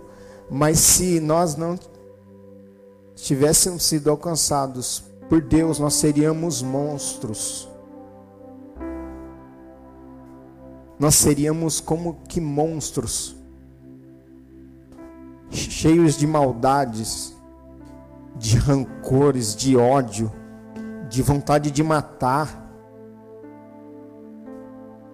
mas 0.49 0.79
se 0.79 1.19
nós 1.21 1.57
não 1.57 1.77
tivéssemos 3.15 3.83
sido 3.85 4.11
alcançados 4.11 5.05
por 5.29 5.41
Deus, 5.41 5.79
nós 5.79 5.95
seríamos 5.95 6.63
monstros. 6.63 7.69
Nós 10.99 11.15
seríamos 11.17 11.81
como 11.81 12.21
que 12.29 12.41
monstros, 12.41 13.37
cheios 15.51 16.17
de 16.17 16.27
maldades, 16.27 17.37
de 18.37 18.57
rancores, 18.57 19.57
de 19.57 19.77
ódio, 19.77 20.33
de 21.09 21.23
vontade 21.23 21.71
de 21.71 21.83
matar. 21.83 22.63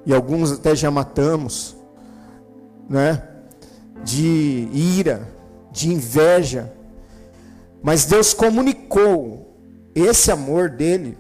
E 0.05 0.15
alguns 0.15 0.53
até 0.53 0.75
já 0.75 0.91
matamos, 0.91 1.77
né? 2.89 3.27
De 4.05 4.69
ira, 4.73 5.29
de 5.71 5.93
inveja, 5.93 6.73
mas 7.83 8.05
Deus 8.05 8.35
comunicou 8.35 9.57
esse 9.95 10.31
amor 10.31 10.71
dele. 10.71 11.19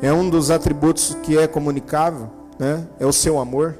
É 0.00 0.12
um 0.12 0.28
dos 0.28 0.50
atributos 0.50 1.16
que 1.22 1.38
é 1.38 1.46
comunicável, 1.46 2.30
né? 2.58 2.86
É 3.00 3.06
o 3.06 3.12
seu 3.12 3.38
amor. 3.38 3.78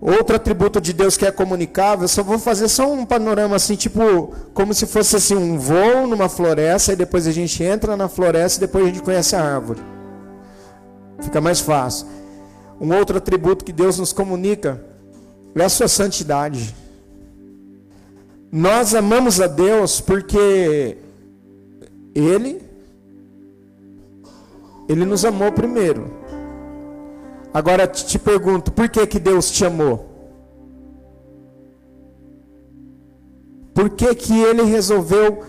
Outro 0.00 0.36
atributo 0.36 0.80
de 0.80 0.92
Deus 0.92 1.16
que 1.16 1.24
é 1.24 1.32
comunicável, 1.32 2.04
eu 2.04 2.08
só 2.08 2.22
vou 2.22 2.38
fazer 2.38 2.68
só 2.68 2.92
um 2.92 3.04
panorama 3.06 3.56
assim, 3.56 3.76
tipo, 3.76 4.34
como 4.52 4.74
se 4.74 4.86
fosse 4.86 5.16
assim 5.16 5.34
um 5.34 5.58
voo 5.58 6.06
numa 6.06 6.28
floresta 6.28 6.92
e 6.92 6.96
depois 6.96 7.26
a 7.26 7.32
gente 7.32 7.62
entra 7.62 7.96
na 7.96 8.06
floresta 8.06 8.58
e 8.58 8.66
depois 8.66 8.84
a 8.84 8.88
gente 8.88 9.02
conhece 9.02 9.34
a 9.34 9.42
árvore. 9.42 9.80
Fica 11.20 11.40
mais 11.40 11.60
fácil. 11.60 12.06
Um 12.78 12.94
outro 12.94 13.16
atributo 13.16 13.64
que 13.64 13.72
Deus 13.72 13.98
nos 13.98 14.12
comunica 14.12 14.84
é 15.54 15.64
a 15.64 15.68
sua 15.68 15.88
santidade. 15.88 16.74
Nós 18.56 18.94
amamos 18.94 19.38
a 19.38 19.46
Deus 19.46 20.00
porque 20.00 20.96
Ele, 22.14 22.62
Ele 24.88 25.04
nos 25.04 25.26
amou 25.26 25.52
primeiro. 25.52 26.10
Agora 27.52 27.86
te 27.86 28.18
pergunto, 28.18 28.72
por 28.72 28.88
que 28.88 29.06
que 29.06 29.18
Deus 29.18 29.50
te 29.50 29.62
amou? 29.66 30.08
Por 33.74 33.90
que 33.90 34.14
que 34.14 34.40
Ele 34.40 34.62
resolveu 34.62 35.44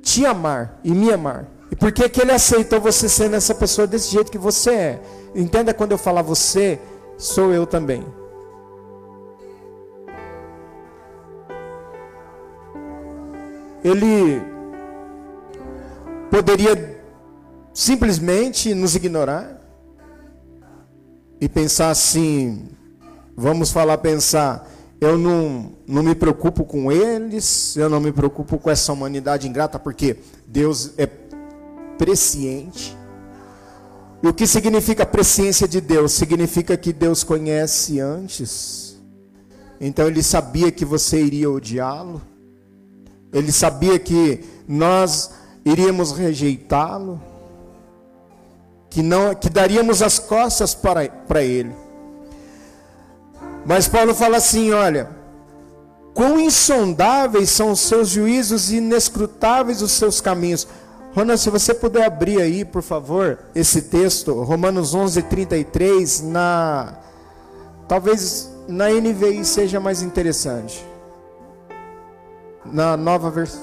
te 0.00 0.24
amar 0.24 0.78
e 0.84 0.92
me 0.92 1.12
amar? 1.12 1.48
E 1.68 1.74
por 1.74 1.90
que 1.90 2.08
que 2.08 2.20
Ele 2.20 2.30
aceitou 2.30 2.80
você 2.80 3.08
sendo 3.08 3.34
essa 3.34 3.56
pessoa 3.56 3.88
desse 3.88 4.12
jeito 4.12 4.30
que 4.30 4.38
você 4.38 4.70
é? 4.70 5.02
Entenda 5.34 5.74
quando 5.74 5.90
eu 5.90 5.98
falar 5.98 6.22
você, 6.22 6.78
sou 7.18 7.52
eu 7.52 7.66
também. 7.66 8.21
Ele 13.84 14.42
poderia 16.30 17.00
simplesmente 17.74 18.74
nos 18.74 18.94
ignorar 18.94 19.60
e 21.40 21.48
pensar 21.48 21.90
assim, 21.90 22.68
vamos 23.36 23.72
falar, 23.72 23.98
pensar, 23.98 24.70
eu 25.00 25.18
não, 25.18 25.72
não 25.86 26.02
me 26.02 26.14
preocupo 26.14 26.64
com 26.64 26.92
eles, 26.92 27.76
eu 27.76 27.88
não 27.88 28.00
me 28.00 28.12
preocupo 28.12 28.58
com 28.58 28.70
essa 28.70 28.92
humanidade 28.92 29.48
ingrata, 29.48 29.78
porque 29.78 30.16
Deus 30.46 30.92
é 30.96 31.06
presciente. 31.98 32.96
E 34.22 34.28
o 34.28 34.32
que 34.32 34.46
significa 34.46 35.04
presciência 35.04 35.66
de 35.66 35.80
Deus? 35.80 36.12
Significa 36.12 36.76
que 36.76 36.92
Deus 36.92 37.24
conhece 37.24 37.98
antes. 37.98 38.96
Então 39.80 40.06
ele 40.06 40.22
sabia 40.22 40.70
que 40.70 40.84
você 40.84 41.20
iria 41.20 41.50
odiá-lo. 41.50 42.22
Ele 43.32 43.50
sabia 43.50 43.98
que 43.98 44.44
nós 44.68 45.30
iríamos 45.64 46.12
rejeitá-lo. 46.12 47.20
Que 48.90 49.02
não 49.02 49.34
que 49.34 49.48
daríamos 49.48 50.02
as 50.02 50.18
costas 50.18 50.74
para, 50.74 51.08
para 51.08 51.42
ele. 51.42 51.72
Mas 53.64 53.88
Paulo 53.88 54.14
fala 54.14 54.36
assim, 54.36 54.72
olha, 54.72 55.08
quão 56.12 56.38
insondáveis 56.38 57.50
são 57.50 57.70
os 57.70 57.80
seus 57.80 58.08
juízos 58.08 58.70
e 58.70 58.76
inescrutáveis 58.76 59.80
os 59.80 59.92
seus 59.92 60.20
caminhos. 60.20 60.66
Ronald, 61.14 61.40
se 61.40 61.50
você 61.50 61.74
puder 61.74 62.04
abrir 62.04 62.40
aí, 62.40 62.64
por 62.64 62.82
favor, 62.82 63.38
esse 63.54 63.82
texto, 63.82 64.42
Romanos 64.42 64.94
11, 64.94 65.22
33, 65.22 66.22
na. 66.22 66.94
Talvez 67.86 68.50
na 68.66 68.88
NVI 68.88 69.44
seja 69.44 69.78
mais 69.78 70.02
interessante. 70.02 70.91
Na 72.64 72.96
nova 72.96 73.30
versão. 73.30 73.60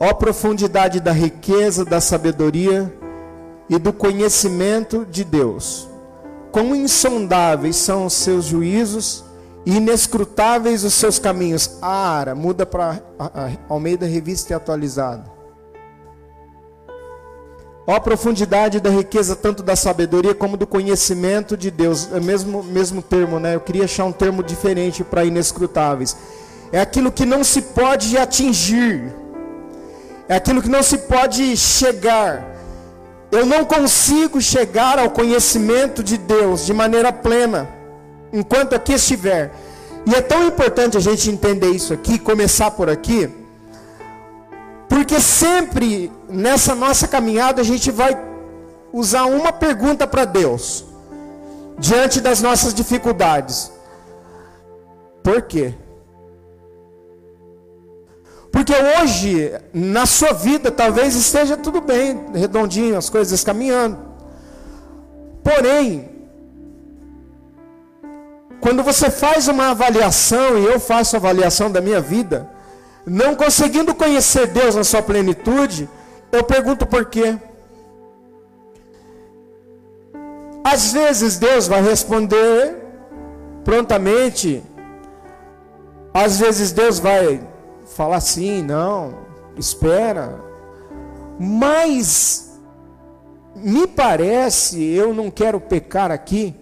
Ó 0.00 0.12
profundidade 0.14 1.00
da 1.00 1.12
riqueza, 1.12 1.84
da 1.84 2.00
sabedoria 2.00 2.92
e 3.70 3.78
do 3.78 3.92
conhecimento 3.92 5.06
de 5.06 5.24
Deus 5.24 5.88
Quão 6.54 6.72
insondáveis 6.72 7.74
são 7.74 8.06
os 8.06 8.12
seus 8.12 8.44
juízos 8.44 9.24
e 9.66 9.74
inescrutáveis 9.74 10.84
os 10.84 10.94
seus 10.94 11.18
caminhos. 11.18 11.78
A 11.82 11.88
Ara, 11.88 12.32
muda 12.32 12.64
para 12.64 13.02
Almeida 13.68 14.06
Revista 14.06 14.52
e 14.52 14.54
Atualizada. 14.54 15.33
Ó 17.86 18.00
profundidade 18.00 18.80
da 18.80 18.90
riqueza 18.90 19.36
tanto 19.36 19.62
da 19.62 19.76
sabedoria 19.76 20.34
como 20.34 20.56
do 20.56 20.66
conhecimento 20.66 21.56
de 21.56 21.70
Deus. 21.70 22.10
É 22.12 22.20
mesmo, 22.20 22.62
mesmo 22.62 23.02
termo, 23.02 23.38
né? 23.38 23.54
Eu 23.54 23.60
queria 23.60 23.84
achar 23.84 24.04
um 24.04 24.12
termo 24.12 24.42
diferente 24.42 25.04
para 25.04 25.24
inescrutáveis. 25.24 26.16
É 26.72 26.80
aquilo 26.80 27.12
que 27.12 27.26
não 27.26 27.44
se 27.44 27.60
pode 27.60 28.16
atingir. 28.16 29.12
É 30.28 30.36
aquilo 30.36 30.62
que 30.62 30.68
não 30.68 30.82
se 30.82 30.98
pode 30.98 31.56
chegar 31.56 32.54
eu 33.34 33.44
não 33.44 33.64
consigo 33.64 34.40
chegar 34.40 34.96
ao 34.96 35.10
conhecimento 35.10 36.04
de 36.04 36.16
Deus 36.16 36.64
de 36.64 36.72
maneira 36.72 37.12
plena, 37.12 37.68
enquanto 38.32 38.74
aqui 38.74 38.92
estiver. 38.92 39.52
E 40.06 40.14
é 40.14 40.20
tão 40.20 40.46
importante 40.46 40.96
a 40.96 41.00
gente 41.00 41.30
entender 41.30 41.70
isso 41.70 41.92
aqui, 41.92 42.16
começar 42.16 42.70
por 42.70 42.88
aqui, 42.88 43.28
porque 44.88 45.18
sempre 45.18 46.12
nessa 46.34 46.74
nossa 46.74 47.06
caminhada 47.06 47.60
a 47.60 47.64
gente 47.64 47.90
vai 47.90 48.16
usar 48.92 49.24
uma 49.24 49.52
pergunta 49.52 50.06
para 50.06 50.24
Deus, 50.24 50.84
diante 51.78 52.20
das 52.20 52.42
nossas 52.42 52.74
dificuldades: 52.74 53.70
Por 55.22 55.42
quê? 55.42 55.74
Porque 58.50 58.72
hoje, 58.72 59.52
na 59.72 60.06
sua 60.06 60.32
vida, 60.32 60.70
talvez 60.70 61.16
esteja 61.16 61.56
tudo 61.56 61.80
bem, 61.80 62.26
redondinho, 62.34 62.96
as 62.96 63.10
coisas 63.10 63.42
caminhando. 63.42 63.98
Porém, 65.42 66.08
quando 68.60 68.82
você 68.84 69.10
faz 69.10 69.48
uma 69.48 69.70
avaliação, 69.70 70.56
e 70.56 70.64
eu 70.66 70.78
faço 70.78 71.16
avaliação 71.16 71.68
da 71.70 71.80
minha 71.80 72.00
vida, 72.00 72.48
não 73.04 73.34
conseguindo 73.34 73.92
conhecer 73.92 74.46
Deus 74.46 74.76
na 74.76 74.84
sua 74.84 75.02
plenitude, 75.02 75.88
eu 76.36 76.44
pergunto 76.44 76.86
por 76.86 77.04
quê. 77.06 77.38
Às 80.62 80.92
vezes 80.92 81.38
Deus 81.38 81.68
vai 81.68 81.82
responder 81.82 82.76
prontamente, 83.64 84.62
às 86.12 86.38
vezes 86.38 86.72
Deus 86.72 86.98
vai 86.98 87.46
falar 87.94 88.16
assim, 88.16 88.62
não, 88.62 89.18
espera. 89.56 90.40
Mas 91.38 92.58
me 93.54 93.86
parece, 93.86 94.82
eu 94.82 95.12
não 95.12 95.30
quero 95.30 95.60
pecar 95.60 96.10
aqui, 96.10 96.54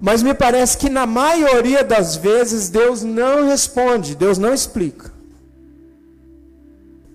mas 0.00 0.22
me 0.22 0.34
parece 0.34 0.76
que 0.76 0.90
na 0.90 1.06
maioria 1.06 1.82
das 1.82 2.16
vezes 2.16 2.68
Deus 2.68 3.02
não 3.02 3.46
responde, 3.46 4.14
Deus 4.14 4.36
não 4.36 4.52
explica 4.52 5.12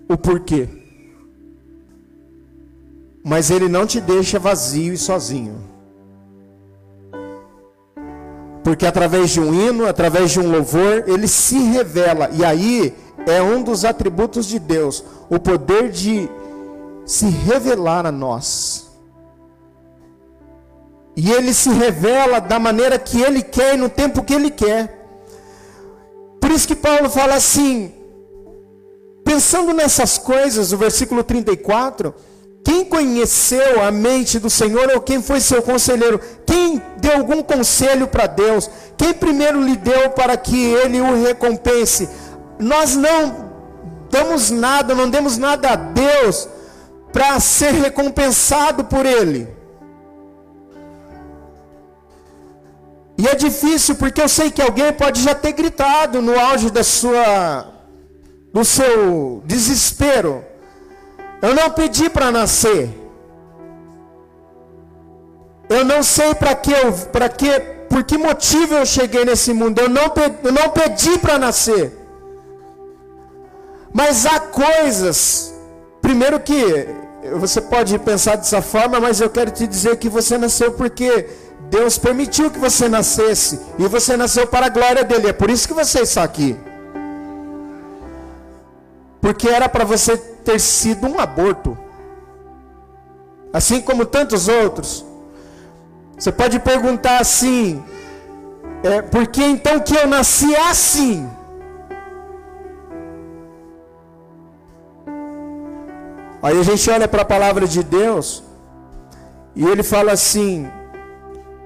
o 0.08 0.16
porquê. 0.16 0.79
Mas 3.22 3.50
Ele 3.50 3.68
não 3.68 3.86
te 3.86 4.00
deixa 4.00 4.38
vazio 4.38 4.92
e 4.92 4.98
sozinho. 4.98 5.70
Porque 8.62 8.86
através 8.86 9.30
de 9.30 9.40
um 9.40 9.52
hino, 9.52 9.86
através 9.86 10.30
de 10.30 10.40
um 10.40 10.50
louvor, 10.50 11.04
ele 11.06 11.26
se 11.26 11.58
revela. 11.58 12.30
E 12.32 12.44
aí 12.44 12.94
é 13.26 13.42
um 13.42 13.62
dos 13.62 13.84
atributos 13.84 14.46
de 14.46 14.58
Deus, 14.58 15.04
o 15.28 15.38
poder 15.38 15.90
de 15.90 16.28
se 17.04 17.26
revelar 17.26 18.06
a 18.06 18.12
nós. 18.12 18.90
E 21.16 21.30
ele 21.32 21.52
se 21.52 21.70
revela 21.70 22.40
da 22.40 22.58
maneira 22.58 22.98
que 22.98 23.20
ele 23.20 23.42
quer 23.42 23.74
e 23.74 23.78
no 23.78 23.88
tempo 23.88 24.22
que 24.22 24.34
ele 24.34 24.50
quer. 24.50 25.08
Por 26.40 26.50
isso 26.50 26.68
que 26.68 26.76
Paulo 26.76 27.10
fala 27.10 27.34
assim, 27.34 27.92
pensando 29.24 29.72
nessas 29.72 30.16
coisas, 30.16 30.72
o 30.72 30.78
versículo 30.78 31.24
34, 31.24 32.14
quem 32.70 32.84
conheceu 32.84 33.82
a 33.82 33.90
mente 33.90 34.38
do 34.38 34.48
Senhor 34.48 34.88
ou 34.94 35.00
quem 35.00 35.20
foi 35.20 35.40
seu 35.40 35.60
conselheiro? 35.60 36.20
Quem 36.46 36.80
deu 36.98 37.16
algum 37.16 37.42
conselho 37.42 38.06
para 38.06 38.28
Deus? 38.28 38.70
Quem 38.96 39.12
primeiro 39.12 39.60
lhe 39.60 39.76
deu 39.76 40.10
para 40.10 40.36
que 40.36 40.56
ele 40.74 41.00
o 41.00 41.20
recompense? 41.24 42.08
Nós 42.60 42.94
não 42.94 43.50
damos 44.08 44.52
nada, 44.52 44.94
não 44.94 45.10
demos 45.10 45.36
nada 45.36 45.70
a 45.70 45.74
Deus 45.74 46.48
para 47.12 47.40
ser 47.40 47.72
recompensado 47.72 48.84
por 48.84 49.04
ele. 49.04 49.48
E 53.18 53.26
é 53.26 53.34
difícil 53.34 53.96
porque 53.96 54.22
eu 54.22 54.28
sei 54.28 54.48
que 54.48 54.62
alguém 54.62 54.92
pode 54.92 55.20
já 55.20 55.34
ter 55.34 55.54
gritado 55.54 56.22
no 56.22 56.38
auge 56.38 56.70
da 56.70 56.84
sua 56.84 57.66
do 58.52 58.64
seu 58.64 59.42
desespero. 59.44 60.49
Eu 61.42 61.54
não 61.54 61.70
pedi 61.70 62.10
para 62.10 62.30
nascer. 62.30 62.90
Eu 65.68 65.84
não 65.84 66.02
sei 66.02 66.34
para 66.34 66.54
que 66.54 66.72
eu, 66.72 66.92
para 67.12 67.28
que, 67.28 67.48
por 67.88 68.02
que 68.04 68.18
motivo 68.18 68.74
eu 68.74 68.84
cheguei 68.84 69.24
nesse 69.24 69.52
mundo. 69.52 69.78
Eu 69.80 69.88
não, 69.88 70.12
eu 70.44 70.52
não 70.52 70.68
pedi 70.70 71.18
para 71.18 71.38
nascer. 71.38 71.96
Mas 73.92 74.26
há 74.26 74.38
coisas, 74.40 75.54
primeiro 76.02 76.38
que 76.40 76.88
você 77.36 77.60
pode 77.60 77.98
pensar 77.98 78.36
dessa 78.36 78.62
forma, 78.62 79.00
mas 79.00 79.20
eu 79.20 79.30
quero 79.30 79.50
te 79.50 79.66
dizer 79.66 79.96
que 79.96 80.08
você 80.08 80.38
nasceu 80.38 80.72
porque 80.72 81.28
Deus 81.68 81.98
permitiu 81.98 82.50
que 82.50 82.58
você 82.58 82.88
nascesse 82.88 83.60
e 83.78 83.86
você 83.86 84.16
nasceu 84.16 84.46
para 84.46 84.66
a 84.66 84.70
glória 84.70 85.04
dele. 85.04 85.28
É 85.28 85.32
por 85.32 85.50
isso 85.50 85.68
que 85.68 85.74
você 85.74 86.00
está 86.00 86.22
aqui. 86.22 86.56
Porque 89.20 89.48
era 89.48 89.68
para 89.68 89.84
você 89.84 90.16
ter 90.40 90.58
sido 90.58 91.06
um 91.06 91.18
aborto. 91.18 91.76
Assim 93.52 93.80
como 93.80 94.04
tantos 94.04 94.48
outros. 94.48 95.04
Você 96.16 96.30
pode 96.30 96.58
perguntar 96.60 97.20
assim: 97.20 97.82
é, 98.82 99.02
por 99.02 99.26
que 99.26 99.42
então 99.42 99.80
que 99.80 99.94
eu 99.94 100.06
nasci 100.06 100.54
assim? 100.56 101.28
Aí 106.42 106.58
a 106.58 106.62
gente 106.62 106.90
olha 106.90 107.06
para 107.06 107.22
a 107.22 107.24
palavra 107.24 107.66
de 107.66 107.82
Deus 107.82 108.42
e 109.54 109.66
ele 109.66 109.82
fala 109.82 110.12
assim: 110.12 110.70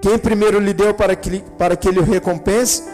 quem 0.00 0.18
primeiro 0.18 0.58
lhe 0.58 0.72
deu 0.72 0.92
para 0.94 1.14
que, 1.14 1.40
para 1.58 1.76
que 1.76 1.88
ele 1.88 2.00
o 2.00 2.04
recompense? 2.04 2.84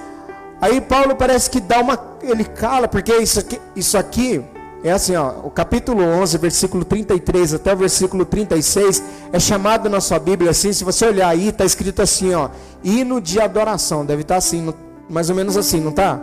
Aí 0.61 0.81
Paulo 0.81 1.17
parece 1.17 1.51
que 1.51 1.61
dá 1.61 1.81
uma. 1.81 1.99
Ele 2.23 2.45
cala, 2.45 2.87
porque 2.87 3.15
isso 3.17 3.41
aqui, 3.41 3.61
isso 3.75 3.97
aqui 3.97 4.45
é 4.83 4.91
assim, 4.93 5.15
ó, 5.15 5.33
o 5.45 5.51
capítulo 5.51 6.03
11, 6.03 6.39
versículo 6.39 6.85
33 6.85 7.55
até 7.55 7.75
o 7.75 7.77
versículo 7.77 8.25
36 8.25 9.03
é 9.33 9.39
chamado 9.39 9.91
na 9.91 10.01
sua 10.01 10.19
Bíblia 10.19 10.51
assim, 10.51 10.73
se 10.73 10.85
você 10.85 11.07
olhar 11.07 11.29
aí, 11.29 11.49
está 11.49 11.65
escrito 11.65 12.01
assim, 12.01 12.33
ó, 12.35 12.49
hino 12.83 13.21
de 13.21 13.39
adoração, 13.39 14.07
deve 14.07 14.23
estar 14.23 14.35
tá 14.35 14.39
assim, 14.39 14.73
mais 15.09 15.29
ou 15.29 15.37
menos 15.37 15.57
assim, 15.57 15.81
não 15.81 15.93
tá? 15.93 16.21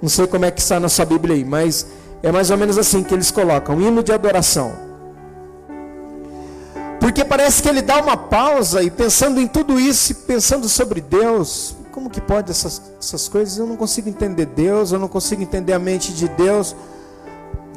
Não 0.00 0.08
sei 0.08 0.26
como 0.26 0.44
é 0.44 0.50
que 0.50 0.60
está 0.60 0.78
na 0.78 0.88
sua 0.88 1.04
Bíblia 1.04 1.34
aí, 1.34 1.44
mas 1.44 1.86
é 2.22 2.30
mais 2.30 2.50
ou 2.50 2.56
menos 2.56 2.78
assim 2.78 3.02
que 3.02 3.12
eles 3.12 3.30
colocam, 3.30 3.80
hino 3.80 4.02
de 4.02 4.12
adoração. 4.12 4.72
Porque 7.00 7.24
parece 7.24 7.62
que 7.62 7.68
ele 7.68 7.82
dá 7.82 8.00
uma 8.00 8.16
pausa 8.16 8.82
e 8.82 8.90
pensando 8.90 9.40
em 9.40 9.46
tudo 9.48 9.80
isso, 9.80 10.14
pensando 10.14 10.68
sobre 10.68 11.00
Deus, 11.00 11.74
como 11.90 12.08
que 12.08 12.20
pode 12.20 12.50
essas, 12.50 12.80
essas 13.00 13.26
coisas? 13.26 13.58
Eu 13.58 13.66
não 13.66 13.76
consigo 13.76 14.08
entender 14.08 14.46
Deus, 14.46 14.92
eu 14.92 14.98
não 14.98 15.08
consigo 15.08 15.42
entender 15.42 15.72
a 15.72 15.78
mente 15.78 16.12
de 16.12 16.28
Deus. 16.28 16.76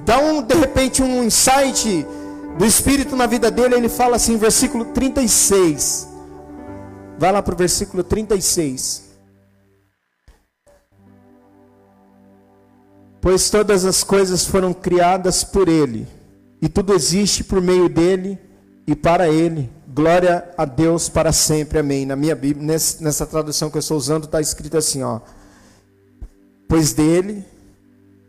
Dá 0.05 0.19
um, 0.19 0.41
de 0.41 0.53
repente 0.55 1.01
um 1.01 1.23
insight 1.23 2.05
do 2.57 2.65
Espírito 2.65 3.15
na 3.15 3.25
vida 3.25 3.49
dele, 3.49 3.75
ele 3.75 3.89
fala 3.89 4.17
assim, 4.17 4.37
versículo 4.37 4.85
36. 4.85 6.09
Vai 7.17 7.31
lá 7.31 7.41
para 7.41 7.53
o 7.53 7.57
versículo 7.57 8.03
36. 8.03 9.03
Pois 13.21 13.49
todas 13.49 13.85
as 13.85 14.03
coisas 14.03 14.45
foram 14.45 14.73
criadas 14.73 15.43
por 15.43 15.69
ele, 15.69 16.05
e 16.61 16.67
tudo 16.67 16.93
existe 16.93 17.43
por 17.43 17.61
meio 17.61 17.87
dele 17.87 18.37
e 18.85 18.95
para 18.95 19.29
ele. 19.29 19.69
Glória 19.87 20.49
a 20.57 20.65
Deus 20.65 21.07
para 21.07 21.31
sempre. 21.31 21.79
Amém. 21.79 22.05
Na 22.05 22.15
minha 22.15 22.35
Bíblia, 22.35 22.65
nessa 22.99 23.25
tradução 23.25 23.69
que 23.69 23.77
eu 23.77 23.79
estou 23.79 23.95
usando, 23.95 24.25
está 24.25 24.41
escrito 24.41 24.77
assim: 24.77 25.03
ó. 25.03 25.21
Pois 26.67 26.91
dele, 26.93 27.45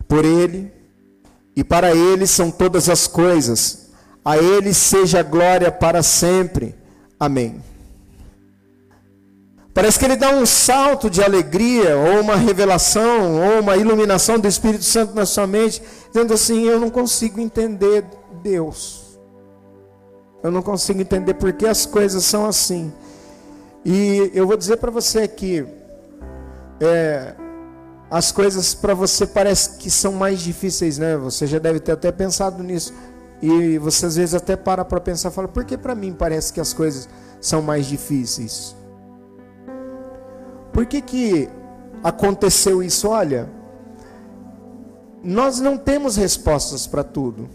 por 0.07 0.25
ele 0.25 0.71
e 1.57 1.63
para 1.63 1.95
ele 1.95 2.27
são 2.27 2.51
todas 2.51 2.89
as 2.89 3.07
coisas. 3.07 3.91
A 4.25 4.39
ele 4.39 4.73
seja 4.73 5.23
glória 5.23 5.71
para 5.71 6.03
sempre. 6.03 6.75
Amém. 7.19 7.63
Parece 9.73 9.99
que 9.99 10.05
ele 10.05 10.17
dá 10.17 10.31
um 10.31 10.47
salto 10.47 11.11
de 11.11 11.23
alegria, 11.23 11.97
ou 11.97 12.21
uma 12.21 12.37
revelação, 12.37 13.43
ou 13.43 13.61
uma 13.61 13.77
iluminação 13.77 14.39
do 14.39 14.47
Espírito 14.47 14.85
Santo 14.85 15.15
na 15.15 15.27
sua 15.27 15.47
mente, 15.47 15.83
dizendo 16.13 16.33
assim: 16.33 16.63
Eu 16.63 16.79
não 16.79 16.91
consigo 16.91 17.41
entender 17.41 18.05
Deus. 18.43 19.19
Eu 20.43 20.51
não 20.51 20.63
consigo 20.63 21.01
entender 21.01 21.35
por 21.35 21.53
que 21.53 21.67
as 21.67 21.87
coisas 21.87 22.25
são 22.25 22.47
assim. 22.47 22.93
E 23.85 24.31
eu 24.33 24.47
vou 24.47 24.57
dizer 24.57 24.77
para 24.77 24.91
você 24.91 25.21
aqui, 25.21 25.67
é, 26.81 27.35
as 28.15 28.31
coisas 28.31 28.75
para 28.75 28.95
você 28.95 29.27
parece 29.27 29.71
que 29.71 29.91
são 29.91 30.13
mais 30.13 30.39
difíceis, 30.39 30.99
né? 30.99 31.17
Você 31.17 31.49
já 31.49 31.59
deve 31.59 31.81
ter 31.81 31.91
até 31.91 32.13
pensado 32.13 32.63
nisso. 32.63 32.95
E 33.43 33.77
você 33.79 34.07
às 34.07 34.15
vezes 34.15 34.37
até 34.37 34.55
para 34.55 34.85
para 34.85 35.01
pensar, 35.01 35.33
fala, 35.33 35.49
por 35.49 35.65
que 35.65 35.77
para 35.77 35.97
mim 35.97 36.15
parece 36.17 36.53
que 36.53 36.61
as 36.61 36.73
coisas 36.73 37.09
são 37.41 37.61
mais 37.61 37.87
difíceis? 37.87 38.77
Por 40.73 40.87
que 40.87 41.03
que 41.03 41.49
aconteceu 42.05 42.85
isso? 42.85 43.09
Olha, 43.09 43.51
nós 45.21 45.59
não 45.59 45.77
temos 45.77 46.15
respostas 46.15 46.87
para 46.87 47.03
tudo. 47.03 47.49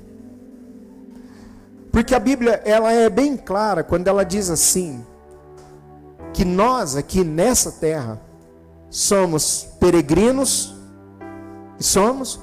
Porque 1.89 2.13
a 2.13 2.19
Bíblia 2.19 2.61
ela 2.65 2.91
é 2.91 3.09
bem 3.09 3.37
clara 3.37 3.81
quando 3.81 4.09
ela 4.09 4.25
diz 4.25 4.49
assim 4.49 5.05
que 6.33 6.43
nós 6.43 6.97
aqui 6.97 7.23
nessa 7.23 7.71
terra 7.71 8.27
somos 8.89 9.67
peregrinos 9.79 10.75
e 11.79 11.83
somos 11.83 12.39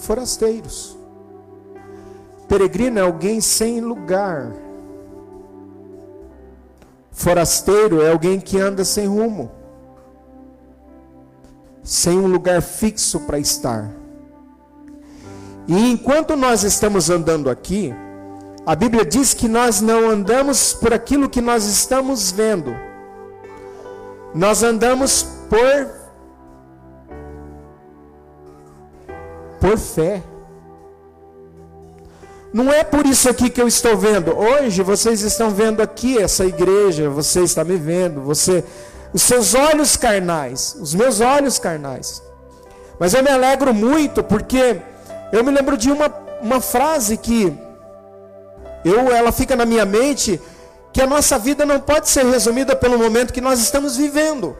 forasteiros. 0.00 0.96
Peregrino 2.48 2.98
é 2.98 3.02
alguém 3.02 3.40
sem 3.40 3.80
lugar. 3.80 4.52
Forasteiro 7.10 8.02
é 8.02 8.10
alguém 8.10 8.40
que 8.40 8.58
anda 8.58 8.84
sem 8.84 9.06
rumo, 9.06 9.50
sem 11.82 12.18
um 12.18 12.26
lugar 12.26 12.60
fixo 12.60 13.20
para 13.20 13.38
estar. 13.38 13.90
E 15.66 15.90
enquanto 15.90 16.36
nós 16.36 16.64
estamos 16.64 17.08
andando 17.08 17.48
aqui, 17.48 17.94
a 18.66 18.74
Bíblia 18.74 19.04
diz 19.04 19.32
que 19.32 19.46
nós 19.46 19.80
não 19.80 20.10
andamos 20.10 20.74
por 20.74 20.92
aquilo 20.92 21.28
que 21.28 21.40
nós 21.40 21.64
estamos 21.64 22.32
vendo. 22.32 22.74
Nós 24.34 24.64
andamos 24.64 25.22
por 25.48 26.04
por 29.60 29.78
fé. 29.78 30.22
Não 32.52 32.72
é 32.72 32.84
por 32.84 33.06
isso 33.06 33.30
aqui 33.30 33.48
que 33.48 33.62
eu 33.62 33.66
estou 33.66 33.96
vendo. 33.96 34.36
Hoje 34.36 34.82
vocês 34.82 35.22
estão 35.22 35.50
vendo 35.50 35.80
aqui 35.80 36.18
essa 36.18 36.44
igreja, 36.44 37.08
você 37.08 37.42
está 37.42 37.64
me 37.64 37.76
vendo, 37.76 38.20
você 38.20 38.64
os 39.12 39.22
seus 39.22 39.54
olhos 39.54 39.96
carnais, 39.96 40.76
os 40.80 40.94
meus 40.94 41.20
olhos 41.20 41.58
carnais. 41.58 42.20
Mas 42.98 43.14
eu 43.14 43.22
me 43.22 43.30
alegro 43.30 43.72
muito 43.72 44.22
porque 44.22 44.80
eu 45.32 45.44
me 45.44 45.52
lembro 45.52 45.76
de 45.76 45.90
uma, 45.90 46.12
uma 46.42 46.60
frase 46.60 47.16
que 47.16 47.56
eu, 48.84 49.10
ela 49.10 49.32
fica 49.32 49.54
na 49.56 49.64
minha 49.64 49.86
mente 49.86 50.40
que 50.94 51.02
a 51.02 51.06
nossa 51.08 51.36
vida 51.40 51.66
não 51.66 51.80
pode 51.80 52.08
ser 52.08 52.24
resumida 52.24 52.76
pelo 52.76 52.96
momento 52.96 53.32
que 53.32 53.40
nós 53.40 53.58
estamos 53.60 53.96
vivendo. 53.96 54.56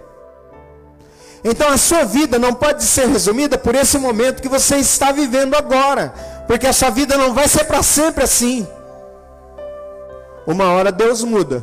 Então 1.45 1.71
a 1.71 1.77
sua 1.77 2.05
vida 2.05 2.41
não 2.41 2.53
pode 2.53 2.83
ser 2.83 3.07
resumida 3.07 3.57
por 3.57 3.73
esse 3.77 3.97
momento 3.99 4.43
que 4.43 4.49
você 4.49 4.77
está 4.77 5.13
vivendo 5.13 5.55
agora, 5.55 6.13
porque 6.49 6.67
a 6.67 6.73
sua 6.73 6.91
vida 6.91 7.17
não 7.17 7.33
vai 7.33 7.47
ser 7.47 7.65
para 7.65 7.85
sempre 7.85 8.25
assim. 8.25 8.67
Uma 10.45 10.73
hora 10.73 10.91
Deus 10.91 11.23
muda. 11.23 11.63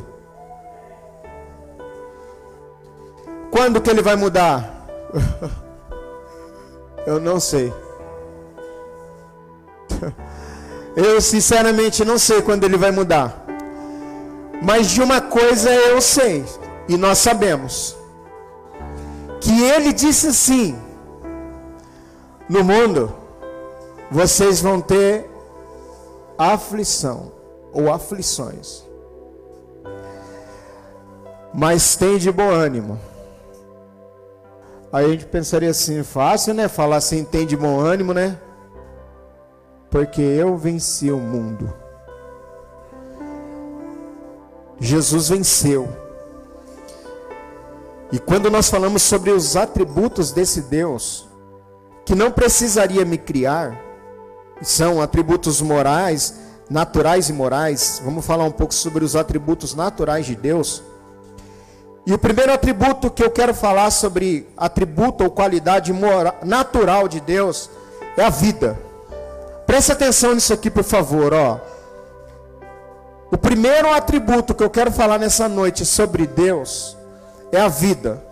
Quando 3.50 3.82
que 3.82 3.90
ele 3.90 4.00
vai 4.00 4.16
mudar? 4.16 4.86
Eu 7.06 7.20
não 7.20 7.38
sei. 7.38 7.70
Eu 10.96 11.20
sinceramente 11.20 12.06
não 12.06 12.16
sei 12.16 12.40
quando 12.40 12.64
ele 12.64 12.78
vai 12.78 12.90
mudar. 12.90 13.41
Mas 14.64 14.90
de 14.90 15.02
uma 15.02 15.20
coisa 15.20 15.70
eu 15.70 16.00
sei, 16.00 16.44
e 16.88 16.96
nós 16.96 17.18
sabemos, 17.18 17.96
que 19.40 19.62
ele 19.62 19.92
disse 19.92 20.28
assim: 20.28 20.78
no 22.48 22.62
mundo 22.62 23.12
vocês 24.10 24.60
vão 24.60 24.80
ter 24.80 25.28
aflição 26.38 27.32
ou 27.72 27.92
aflições. 27.92 28.84
Mas 31.54 31.96
tem 31.96 32.18
de 32.18 32.30
bom 32.30 32.48
ânimo. 32.50 32.98
Aí 34.92 35.06
a 35.06 35.08
gente 35.08 35.26
pensaria 35.26 35.70
assim, 35.70 36.02
fácil, 36.02 36.54
né? 36.54 36.68
Falar 36.68 36.96
assim, 36.96 37.24
tem 37.24 37.46
de 37.46 37.56
bom 37.56 37.78
ânimo, 37.80 38.12
né? 38.12 38.38
porque 39.92 40.22
eu 40.22 40.56
venci 40.56 41.12
o 41.12 41.18
mundo. 41.18 41.70
Jesus 44.82 45.28
venceu. 45.28 45.88
E 48.10 48.18
quando 48.18 48.50
nós 48.50 48.68
falamos 48.68 49.02
sobre 49.02 49.30
os 49.30 49.56
atributos 49.56 50.32
desse 50.32 50.62
Deus, 50.62 51.28
que 52.04 52.16
não 52.16 52.32
precisaria 52.32 53.04
me 53.04 53.16
criar, 53.16 53.80
são 54.60 55.00
atributos 55.00 55.62
morais, 55.62 56.34
naturais 56.68 57.28
e 57.28 57.32
morais, 57.32 58.02
vamos 58.04 58.26
falar 58.26 58.42
um 58.42 58.50
pouco 58.50 58.74
sobre 58.74 59.04
os 59.04 59.14
atributos 59.14 59.72
naturais 59.72 60.26
de 60.26 60.34
Deus. 60.34 60.82
E 62.04 62.12
o 62.12 62.18
primeiro 62.18 62.52
atributo 62.52 63.08
que 63.08 63.22
eu 63.22 63.30
quero 63.30 63.54
falar 63.54 63.88
sobre 63.92 64.48
atributo 64.56 65.22
ou 65.22 65.30
qualidade 65.30 65.92
moral, 65.92 66.34
natural 66.42 67.06
de 67.06 67.20
Deus 67.20 67.70
é 68.16 68.24
a 68.24 68.30
vida. 68.30 68.76
Preste 69.64 69.92
atenção 69.92 70.34
nisso 70.34 70.52
aqui, 70.52 70.68
por 70.68 70.82
favor, 70.82 71.32
ó. 71.32 71.71
O 73.32 73.38
primeiro 73.38 73.90
atributo 73.90 74.54
que 74.54 74.62
eu 74.62 74.68
quero 74.68 74.92
falar 74.92 75.18
nessa 75.18 75.48
noite 75.48 75.86
sobre 75.86 76.26
Deus 76.26 76.94
é 77.50 77.58
a 77.58 77.66
vida. 77.66 78.22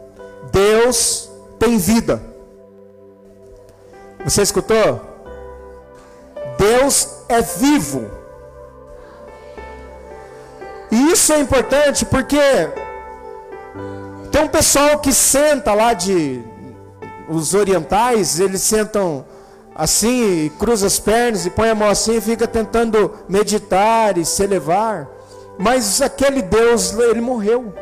Deus 0.53 1.31
tem 1.59 1.79
vida. 1.79 2.23
Você 4.23 4.43
escutou? 4.43 5.01
Deus 6.59 7.25
é 7.31 7.41
vivo. 7.41 8.11
E 10.93 11.13
isso 11.13 11.33
é 11.33 11.41
importante 11.41 12.05
porque 12.05 12.39
tem 14.31 14.43
um 14.43 14.49
pessoal 14.49 14.99
que 14.99 15.15
senta 15.15 15.73
lá 15.73 15.95
de 15.95 16.45
os 17.27 17.55
orientais, 17.55 18.39
eles 18.39 18.61
sentam 18.61 19.25
assim, 19.75 20.51
cruza 20.59 20.87
as 20.87 20.99
pernas 20.99 21.47
e 21.47 21.51
põe 21.51 21.71
a 21.71 21.75
mão 21.75 21.89
assim 21.89 22.17
e 22.17 22.21
fica 22.21 22.47
tentando 22.47 23.13
meditar 23.29 24.19
e 24.19 24.25
se 24.25 24.43
elevar. 24.43 25.09
Mas 25.59 26.01
aquele 26.01 26.43
Deus, 26.43 26.93
ele 26.93 27.21
morreu. 27.21 27.73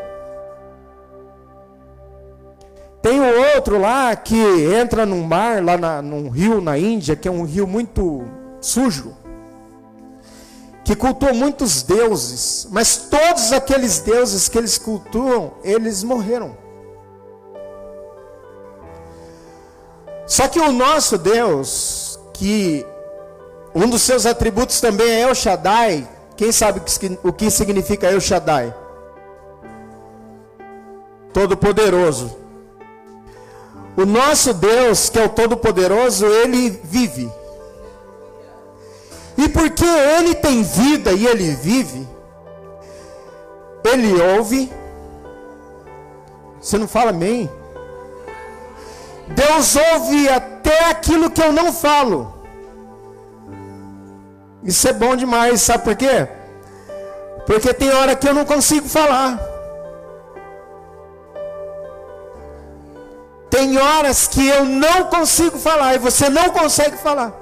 Tem 3.01 3.21
o 3.21 3.55
outro 3.55 3.79
lá 3.79 4.15
que 4.17 4.37
entra 4.37 5.07
num 5.07 5.23
mar, 5.23 5.65
lá 5.65 5.79
na, 5.79 6.03
num 6.03 6.29
rio 6.29 6.61
na 6.61 6.77
Índia, 6.77 7.15
que 7.15 7.29
é 7.29 7.31
um 7.31 7.45
rio 7.45 7.67
muito 7.67 8.25
sujo, 8.61 9.15
que 10.85 10.97
cultua 10.97 11.33
muitos 11.33 11.83
deuses, 11.83 12.67
mas 12.71 12.97
todos 12.97 13.53
aqueles 13.53 14.01
deuses 14.01 14.49
que 14.49 14.59
eles 14.59 14.77
cultuam, 14.77 15.53
eles 15.63 16.03
morreram. 16.03 16.57
Só 20.29 20.47
que 20.47 20.61
o 20.61 20.71
nosso 20.71 21.17
Deus, 21.17 22.21
que 22.35 22.87
um 23.75 23.89
dos 23.89 24.03
seus 24.03 24.27
atributos 24.27 24.79
também 24.79 25.09
é 25.09 25.23
El 25.23 25.35
Shaddai, 25.35 26.07
quem 26.37 26.53
sabe 26.53 26.83
o 27.25 27.33
que 27.33 27.51
significa 27.51 28.09
El 28.09 28.21
Shaddai? 28.21 28.75
Todo-Poderoso. 31.33 32.37
O 33.97 34.05
nosso 34.05 34.53
Deus, 34.53 35.09
que 35.09 35.19
é 35.19 35.25
o 35.25 35.31
Todo-Poderoso, 35.31 36.27
ele 36.27 36.71
vive. 36.85 37.33
E 39.39 39.49
porque 39.49 39.85
ele 39.85 40.35
tem 40.35 40.63
vida 40.63 41.13
e 41.13 41.27
ele 41.27 41.55
vive, 41.55 42.07
ele 43.83 44.13
ouve. 44.37 44.71
Você 46.61 46.77
não 46.77 46.87
fala 46.87 47.11
amém? 47.11 47.49
Deus 49.35 49.77
ouve 49.77 50.29
até 50.29 50.91
aquilo 50.91 51.31
que 51.31 51.43
eu 51.43 51.53
não 51.53 51.73
falo. 51.73 52.35
Isso 54.63 54.89
é 54.89 54.93
bom 54.93 55.17
demais, 55.17 55.63
sabe 55.63 55.85
por 55.85 55.97
quê? 55.97 56.29
Porque 57.47 57.73
tem 57.73 57.91
hora 57.91 58.15
que 58.15 58.29
eu 58.29 58.35
não 58.35 58.45
consigo 58.45 58.89
falar. 58.89 59.41
Tem 63.51 63.79
horas 63.79 64.27
que 64.27 64.47
eu 64.47 64.65
não 64.65 65.05
consigo 65.05 65.59
falar 65.59 65.95
e 65.95 65.99
você 65.99 66.29
não 66.29 66.51
consegue 66.51 66.97
falar. 66.99 67.33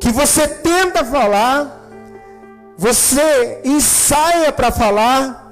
Que 0.00 0.10
você 0.10 0.48
tenta 0.48 1.04
falar, 1.04 1.88
você 2.76 3.62
ensaia 3.64 4.52
para 4.52 4.72
falar, 4.72 5.43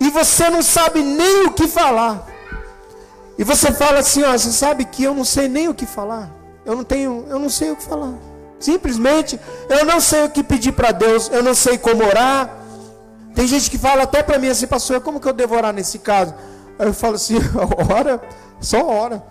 e 0.00 0.08
você 0.08 0.48
não 0.48 0.62
sabe 0.62 1.02
nem 1.02 1.46
o 1.46 1.52
que 1.52 1.68
falar. 1.68 2.26
E 3.38 3.44
você 3.44 3.70
fala 3.70 3.98
assim, 3.98 4.22
ó, 4.22 4.32
você 4.32 4.50
sabe 4.50 4.86
que 4.86 5.04
eu 5.04 5.14
não 5.14 5.24
sei 5.24 5.46
nem 5.46 5.68
o 5.68 5.74
que 5.74 5.84
falar. 5.84 6.30
Eu 6.64 6.74
não 6.74 6.84
tenho, 6.84 7.26
eu 7.28 7.38
não 7.38 7.50
sei 7.50 7.70
o 7.70 7.76
que 7.76 7.82
falar. 7.82 8.14
Simplesmente, 8.58 9.38
eu 9.68 9.84
não 9.84 10.00
sei 10.00 10.24
o 10.24 10.30
que 10.30 10.42
pedir 10.42 10.72
para 10.72 10.92
Deus, 10.92 11.30
eu 11.30 11.42
não 11.42 11.54
sei 11.54 11.78
como 11.78 12.04
orar. 12.04 12.50
Tem 13.34 13.46
gente 13.46 13.70
que 13.70 13.78
fala 13.78 14.02
até 14.02 14.22
para 14.22 14.38
mim 14.38 14.48
assim, 14.48 14.66
pastor, 14.66 15.00
como 15.00 15.20
que 15.20 15.28
eu 15.28 15.32
devo 15.32 15.54
orar 15.54 15.72
nesse 15.72 15.98
caso? 15.98 16.34
Aí 16.78 16.86
eu 16.86 16.94
falo 16.94 17.14
assim, 17.14 17.36
ora, 17.94 18.20
só 18.60 18.86
ora. 18.86 19.22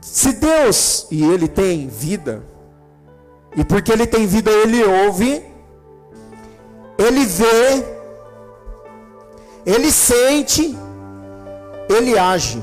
Se 0.00 0.32
Deus, 0.32 1.06
e 1.10 1.24
Ele 1.24 1.48
tem 1.48 1.88
vida, 1.88 2.42
e 3.56 3.64
porque 3.64 3.92
Ele 3.92 4.06
tem 4.06 4.26
vida, 4.26 4.50
Ele 4.50 4.82
ouve, 4.82 5.51
Ele 6.98 7.24
vê, 7.24 7.84
Ele 9.64 9.90
sente, 9.90 10.76
Ele 11.88 12.18
age. 12.18 12.62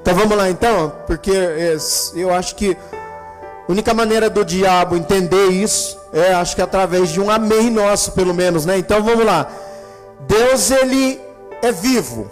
Então 0.00 0.14
vamos 0.14 0.36
lá 0.36 0.48
então, 0.48 0.92
porque 1.06 1.32
eu 2.14 2.32
acho 2.32 2.54
que 2.54 2.76
a 3.68 3.72
única 3.72 3.92
maneira 3.92 4.30
do 4.30 4.44
diabo 4.44 4.96
entender 4.96 5.48
isso 5.48 5.98
é, 6.12 6.32
acho 6.32 6.54
que 6.54 6.62
através 6.62 7.10
de 7.10 7.20
um 7.20 7.28
amém 7.28 7.70
nosso, 7.70 8.12
pelo 8.12 8.32
menos, 8.32 8.64
né? 8.64 8.78
Então 8.78 9.02
vamos 9.02 9.26
lá. 9.26 9.50
Deus 10.20 10.70
ele 10.70 11.20
é 11.62 11.72
vivo. 11.72 12.30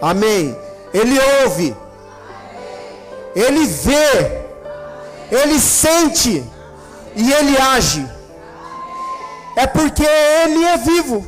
Amém. 0.00 0.56
Ele 0.94 1.18
ouve. 1.42 1.76
Ele 3.34 3.66
vê. 3.66 4.40
Ele 5.30 5.58
sente 5.58 6.44
e 7.14 7.32
ele 7.32 7.56
age. 7.58 8.08
É 9.56 9.66
porque 9.66 10.04
ele 10.04 10.64
é 10.64 10.76
vivo. 10.76 11.26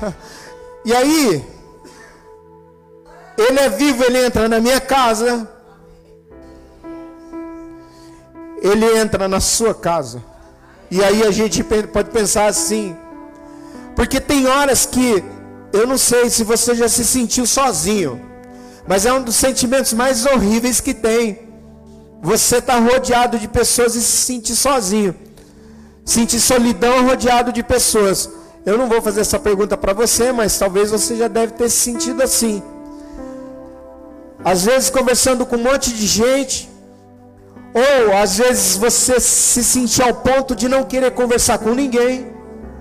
E 0.82 0.94
aí, 0.94 1.44
ele 3.36 3.58
é 3.60 3.68
vivo, 3.68 4.02
ele 4.02 4.24
entra 4.24 4.48
na 4.48 4.58
minha 4.60 4.80
casa, 4.80 5.46
ele 8.62 8.86
entra 8.98 9.28
na 9.28 9.40
sua 9.40 9.74
casa. 9.74 10.24
E 10.90 11.04
aí 11.04 11.22
a 11.22 11.30
gente 11.30 11.62
pode 11.62 12.10
pensar 12.10 12.46
assim, 12.46 12.96
porque 13.94 14.20
tem 14.20 14.46
horas 14.46 14.86
que 14.86 15.22
eu 15.72 15.86
não 15.86 15.98
sei 15.98 16.30
se 16.30 16.42
você 16.44 16.74
já 16.74 16.88
se 16.88 17.04
sentiu 17.04 17.46
sozinho, 17.46 18.20
mas 18.86 19.06
é 19.06 19.12
um 19.12 19.22
dos 19.22 19.36
sentimentos 19.36 19.92
mais 19.92 20.26
horríveis 20.26 20.80
que 20.80 20.92
tem. 20.92 21.49
Você 22.22 22.56
está 22.56 22.78
rodeado 22.78 23.38
de 23.38 23.48
pessoas 23.48 23.94
e 23.94 24.02
se 24.02 24.24
sentir 24.24 24.54
sozinho, 24.54 25.14
sentir 26.04 26.38
solidão 26.38 27.06
rodeado 27.06 27.52
de 27.52 27.62
pessoas. 27.62 28.28
Eu 28.64 28.76
não 28.76 28.88
vou 28.88 29.00
fazer 29.00 29.22
essa 29.22 29.38
pergunta 29.38 29.76
para 29.76 29.94
você, 29.94 30.30
mas 30.32 30.58
talvez 30.58 30.90
você 30.90 31.16
já 31.16 31.28
deve 31.28 31.54
ter 31.54 31.70
se 31.70 31.78
sentido 31.78 32.22
assim. 32.22 32.62
Às 34.44 34.64
vezes 34.64 34.90
conversando 34.90 35.46
com 35.46 35.56
um 35.56 35.62
monte 35.62 35.92
de 35.92 36.06
gente, 36.06 36.68
ou 37.72 38.16
às 38.16 38.36
vezes 38.36 38.76
você 38.76 39.18
se 39.20 39.62
sentir 39.62 40.02
ao 40.02 40.14
ponto 40.14 40.54
de 40.54 40.68
não 40.68 40.84
querer 40.84 41.12
conversar 41.12 41.58
com 41.58 41.70
ninguém. 41.74 42.30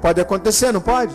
Pode 0.01 0.19
acontecer, 0.19 0.71
não 0.71 0.81
pode? 0.81 1.13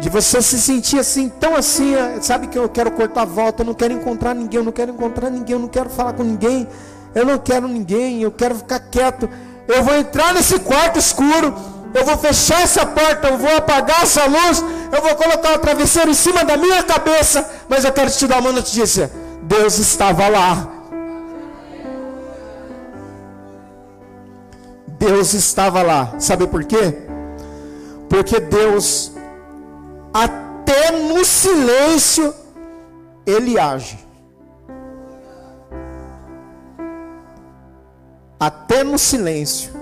De 0.00 0.08
você 0.08 0.40
se 0.42 0.60
sentir 0.60 0.98
assim, 0.98 1.28
tão 1.28 1.54
assim, 1.54 1.94
é, 1.94 2.20
sabe 2.20 2.46
que 2.48 2.58
eu 2.58 2.68
quero 2.68 2.90
cortar 2.90 3.22
a 3.22 3.26
volta, 3.26 3.62
eu 3.62 3.66
não 3.66 3.74
quero 3.74 3.92
encontrar 3.92 4.34
ninguém, 4.34 4.58
eu 4.58 4.64
não 4.64 4.72
quero 4.72 4.92
encontrar 4.92 5.30
ninguém, 5.30 5.54
eu 5.54 5.58
não 5.60 5.68
quero 5.68 5.88
falar 5.88 6.12
com 6.12 6.22
ninguém, 6.22 6.66
eu 7.14 7.24
não 7.24 7.38
quero 7.38 7.68
ninguém, 7.68 8.22
eu 8.22 8.30
quero 8.30 8.54
ficar 8.56 8.80
quieto. 8.80 9.28
Eu 9.68 9.82
vou 9.82 9.94
entrar 9.94 10.34
nesse 10.34 10.58
quarto 10.58 10.98
escuro, 10.98 11.54
eu 11.94 12.04
vou 12.04 12.18
fechar 12.18 12.62
essa 12.62 12.84
porta, 12.84 13.28
eu 13.28 13.38
vou 13.38 13.56
apagar 13.56 14.02
essa 14.02 14.26
luz, 14.26 14.62
eu 14.92 15.00
vou 15.00 15.14
colocar 15.14 15.54
o 15.54 15.58
travesseiro 15.58 16.10
em 16.10 16.14
cima 16.14 16.44
da 16.44 16.56
minha 16.56 16.82
cabeça, 16.82 17.48
mas 17.68 17.84
eu 17.84 17.92
quero 17.92 18.10
te 18.10 18.26
dar 18.26 18.40
uma 18.40 18.52
notícia: 18.52 19.10
Deus 19.42 19.78
estava 19.78 20.28
lá. 20.28 20.68
Deus 24.98 25.34
estava 25.34 25.82
lá. 25.82 26.14
Sabe 26.18 26.46
por 26.46 26.64
quê? 26.64 26.98
Porque 28.08 28.40
Deus, 28.40 29.12
até 30.12 30.90
no 30.90 31.24
silêncio, 31.24 32.34
Ele 33.26 33.58
age. 33.58 34.03
Até 38.44 38.84
no 38.84 38.98
silêncio. 38.98 39.72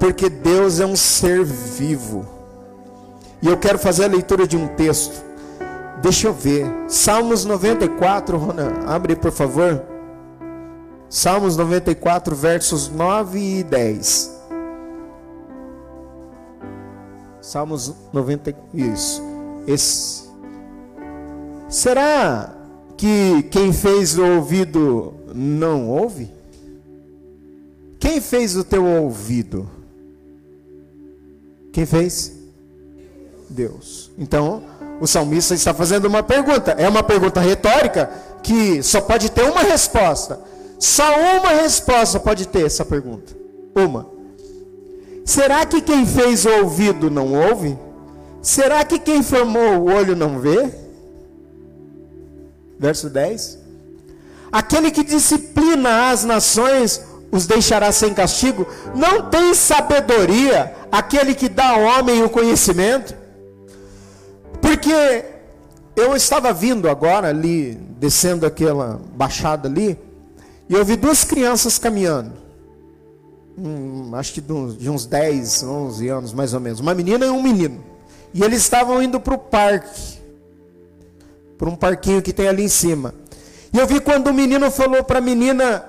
Porque 0.00 0.28
Deus 0.28 0.80
é 0.80 0.86
um 0.86 0.96
ser 0.96 1.44
vivo. 1.44 2.26
E 3.40 3.46
eu 3.46 3.56
quero 3.56 3.78
fazer 3.78 4.06
a 4.06 4.08
leitura 4.08 4.48
de 4.48 4.56
um 4.56 4.66
texto. 4.66 5.24
Deixa 6.02 6.26
eu 6.26 6.34
ver. 6.34 6.66
Salmos 6.88 7.44
94, 7.44 8.36
Rona, 8.36 8.72
abre 8.84 9.14
por 9.14 9.30
favor. 9.30 9.84
Salmos 11.08 11.56
94, 11.56 12.34
versos 12.34 12.88
9 12.88 13.38
e 13.38 13.62
10. 13.62 14.40
Salmos 17.40 17.94
90, 18.12 18.56
isso. 18.74 19.22
Esse. 19.68 20.28
Será 21.68 22.56
que 22.96 23.44
quem 23.52 23.72
fez 23.72 24.18
o 24.18 24.24
ouvido 24.24 25.14
não 25.32 25.88
ouve? 25.88 26.39
Quem 28.00 28.18
fez 28.18 28.56
o 28.56 28.64
teu 28.64 28.84
ouvido? 28.84 29.70
Quem 31.70 31.84
fez? 31.84 32.32
Deus. 33.48 34.10
Então, 34.18 34.62
o 35.00 35.06
salmista 35.06 35.54
está 35.54 35.74
fazendo 35.74 36.06
uma 36.06 36.22
pergunta. 36.22 36.72
É 36.72 36.88
uma 36.88 37.02
pergunta 37.02 37.40
retórica 37.40 38.10
que 38.42 38.82
só 38.82 39.02
pode 39.02 39.30
ter 39.30 39.42
uma 39.42 39.60
resposta. 39.60 40.40
Só 40.78 41.04
uma 41.38 41.50
resposta 41.50 42.18
pode 42.18 42.48
ter 42.48 42.64
essa 42.64 42.86
pergunta. 42.86 43.36
Uma. 43.76 44.08
Será 45.26 45.66
que 45.66 45.82
quem 45.82 46.06
fez 46.06 46.46
o 46.46 46.50
ouvido 46.62 47.10
não 47.10 47.34
ouve? 47.34 47.78
Será 48.40 48.82
que 48.82 48.98
quem 48.98 49.22
formou 49.22 49.78
o 49.80 49.92
olho 49.92 50.16
não 50.16 50.40
vê? 50.40 50.72
Verso 52.78 53.10
10. 53.10 53.58
Aquele 54.50 54.90
que 54.90 55.04
disciplina 55.04 56.10
as 56.10 56.24
nações 56.24 57.09
os 57.30 57.46
deixará 57.46 57.92
sem 57.92 58.12
castigo? 58.12 58.66
Não 58.94 59.30
tem 59.30 59.54
sabedoria 59.54 60.74
aquele 60.90 61.34
que 61.34 61.48
dá 61.48 61.70
ao 61.70 61.82
homem 61.82 62.22
o 62.22 62.30
conhecimento? 62.30 63.14
Porque 64.60 65.24
eu 65.96 66.14
estava 66.16 66.52
vindo 66.52 66.88
agora 66.88 67.28
ali, 67.28 67.74
descendo 67.98 68.46
aquela 68.46 69.00
baixada 69.14 69.68
ali, 69.68 69.98
e 70.68 70.74
eu 70.74 70.84
vi 70.84 70.96
duas 70.96 71.24
crianças 71.24 71.78
caminhando 71.78 72.40
um, 73.60 74.14
acho 74.14 74.32
que 74.32 74.40
de 74.40 74.88
uns 74.88 75.06
10, 75.06 75.62
11 75.62 76.08
anos 76.08 76.32
mais 76.32 76.54
ou 76.54 76.60
menos, 76.60 76.80
uma 76.80 76.94
menina 76.94 77.26
e 77.26 77.30
um 77.30 77.42
menino. 77.42 77.84
E 78.32 78.42
eles 78.42 78.58
estavam 78.58 79.02
indo 79.02 79.20
para 79.20 79.34
o 79.34 79.38
parque, 79.38 80.18
para 81.58 81.68
um 81.68 81.76
parquinho 81.76 82.22
que 82.22 82.32
tem 82.32 82.48
ali 82.48 82.64
em 82.64 82.68
cima. 82.68 83.14
E 83.72 83.78
eu 83.78 83.86
vi 83.86 84.00
quando 84.00 84.28
o 84.28 84.34
menino 84.34 84.70
falou 84.70 85.04
para 85.04 85.18
a 85.18 85.22
menina 85.22 85.84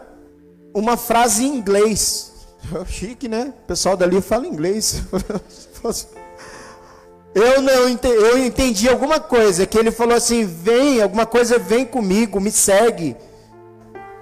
uma 0.73 0.97
frase 0.97 1.45
em 1.45 1.57
inglês. 1.57 2.31
Chique, 2.87 3.27
né? 3.27 3.53
O 3.63 3.67
pessoal 3.67 3.97
dali 3.97 4.21
fala 4.21 4.47
inglês. 4.47 5.01
Eu 7.33 7.61
não 7.61 7.87
entendi, 7.87 8.13
eu 8.13 8.37
entendi 8.45 8.89
alguma 8.89 9.17
coisa 9.17 9.65
que 9.65 9.77
ele 9.77 9.89
falou 9.89 10.15
assim: 10.15 10.45
"Vem, 10.45 11.01
alguma 11.01 11.25
coisa 11.25 11.57
vem 11.57 11.85
comigo, 11.85 12.41
me 12.41 12.51
segue" 12.51 13.15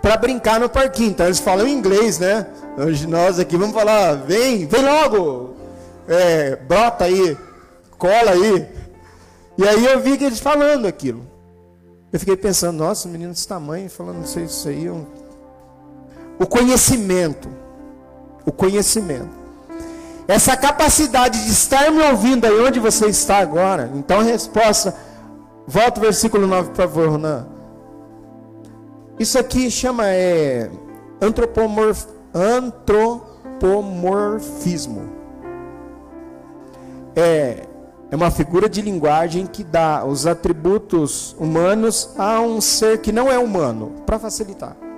para 0.02 0.18
brincar 0.18 0.60
no 0.60 0.70
parquinho. 0.70 1.12
Então 1.12 1.26
eles 1.26 1.40
falam 1.40 1.68
em 1.68 1.74
inglês, 1.74 2.20
né? 2.20 2.48
Hoje 2.78 3.08
nós 3.08 3.40
aqui 3.40 3.58
vamos 3.58 3.76
falar, 3.76 4.16
vem, 4.16 4.66
vem 4.66 4.84
logo. 4.84 5.56
é, 6.08 6.56
brota 6.56 7.06
aí, 7.06 7.38
cola 7.98 8.32
aí. 8.32 8.68
E 9.58 9.68
aí 9.68 9.86
eu 9.86 10.00
vi 10.00 10.18
que 10.18 10.24
eles 10.24 10.40
falando 10.40 10.88
aquilo. 10.88 11.28
Eu 12.12 12.20
fiquei 12.20 12.36
pensando, 12.36 12.78
nossa, 12.78 13.08
menino 13.08 13.32
desse 13.32 13.48
tamanho, 13.48 13.90
falando 13.90 14.20
não 14.20 14.26
sei 14.26 14.46
isso 14.46 14.68
aí. 14.68 14.90
Um... 14.90 15.06
O 16.40 16.48
conhecimento. 16.48 17.50
O 18.46 18.52
conhecimento. 18.52 19.40
Essa 20.28 20.56
capacidade 20.56 21.44
de 21.44 21.52
estar 21.52 21.92
me 21.92 22.04
ouvindo 22.04 22.46
aí 22.46 22.62
onde 22.62 22.80
você 22.80 23.08
está 23.08 23.40
agora. 23.40 23.92
Então 23.94 24.20
a 24.20 24.24
resposta. 24.24 24.96
Volta 25.68 26.00
o 26.00 26.04
versículo 26.04 26.48
9, 26.48 26.70
por 26.70 26.78
favor, 26.78 27.10
Ronan. 27.10 27.48
Isso 29.20 29.38
aqui 29.38 29.70
chama 29.70 30.08
é, 30.08 30.72
antropomorf, 31.22 32.08
antropomorfismo. 32.34 35.10
É, 37.16 37.68
é 38.10 38.16
uma 38.16 38.32
figura 38.32 38.68
de 38.70 38.82
linguagem 38.82 39.46
que 39.46 39.64
dá 39.64 40.04
os 40.06 40.26
atributos 40.26 41.36
humanos 41.38 42.12
a 42.18 42.40
um 42.40 42.62
ser 42.62 43.02
que 43.02 43.12
não 43.12 43.30
é 43.30 43.38
humano, 43.38 43.92
para 44.06 44.18
facilitar. 44.18 44.89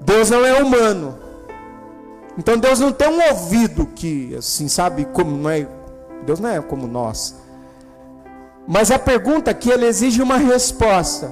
Deus 0.00 0.30
não 0.30 0.44
é 0.44 0.62
humano. 0.62 1.18
Então 2.38 2.56
Deus 2.56 2.80
não 2.80 2.92
tem 2.92 3.08
um 3.08 3.28
ouvido 3.28 3.86
que, 3.86 4.34
assim, 4.36 4.68
sabe, 4.68 5.04
como 5.06 5.36
não 5.36 5.50
é. 5.50 5.68
Deus 6.24 6.40
não 6.40 6.48
é 6.48 6.60
como 6.60 6.86
nós. 6.86 7.36
Mas 8.66 8.90
a 8.90 8.98
pergunta 8.98 9.50
aqui 9.50 9.70
ela 9.70 9.84
exige 9.84 10.22
uma 10.22 10.36
resposta. 10.36 11.30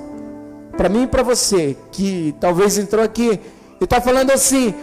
Para 0.77 0.89
mim 0.89 1.05
e 1.05 1.07
para 1.07 1.23
você, 1.23 1.77
que 1.91 2.35
talvez 2.41 2.79
entrou 2.79 3.05
aqui 3.05 3.41
e 3.81 3.85
está 3.85 4.01
falando 4.01 4.31
assim, 4.31 4.75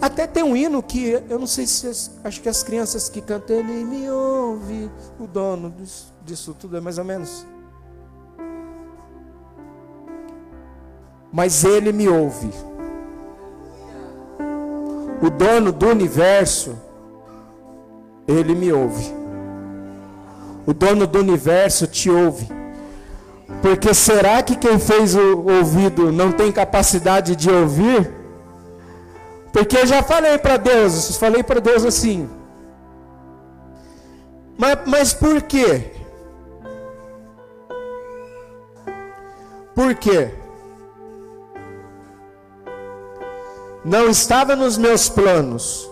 até 0.00 0.26
tem 0.26 0.42
um 0.42 0.56
hino 0.56 0.82
que 0.82 1.20
eu 1.28 1.38
não 1.38 1.46
sei 1.46 1.66
se 1.66 2.10
acho 2.22 2.40
que 2.40 2.48
as 2.48 2.62
crianças 2.62 3.08
que 3.08 3.20
cantam 3.20 3.56
ele 3.56 3.84
me 3.84 4.10
ouve, 4.10 4.90
o 5.18 5.26
dono 5.26 5.70
disso, 5.70 6.12
disso 6.24 6.56
tudo 6.58 6.76
é 6.76 6.80
mais 6.80 6.98
ou 6.98 7.04
menos. 7.04 7.44
Mas 11.32 11.64
ele 11.64 11.92
me 11.92 12.08
ouve. 12.08 12.50
O 15.20 15.30
dono 15.30 15.72
do 15.72 15.88
universo, 15.88 16.78
ele 18.26 18.54
me 18.54 18.72
ouve. 18.72 19.12
O 20.66 20.72
dono 20.72 21.06
do 21.06 21.18
universo 21.18 21.86
te 21.86 22.10
ouve. 22.10 22.48
Porque 23.62 23.92
será 23.94 24.42
que 24.42 24.54
quem 24.54 24.78
fez 24.78 25.14
o 25.14 25.46
ouvido 25.48 26.12
não 26.12 26.30
tem 26.30 26.52
capacidade 26.52 27.34
de 27.34 27.50
ouvir? 27.50 28.12
Porque 29.52 29.76
eu 29.78 29.86
já 29.86 30.02
falei 30.02 30.38
para 30.38 30.56
Deus, 30.56 31.16
falei 31.16 31.42
para 31.42 31.60
Deus 31.60 31.84
assim. 31.84 32.28
Mas, 34.56 34.78
mas 34.86 35.14
por 35.14 35.42
quê? 35.42 35.92
Por 39.74 39.94
quê? 39.94 40.34
Não 43.84 44.08
estava 44.08 44.56
nos 44.56 44.76
meus 44.76 45.08
planos. 45.08 45.88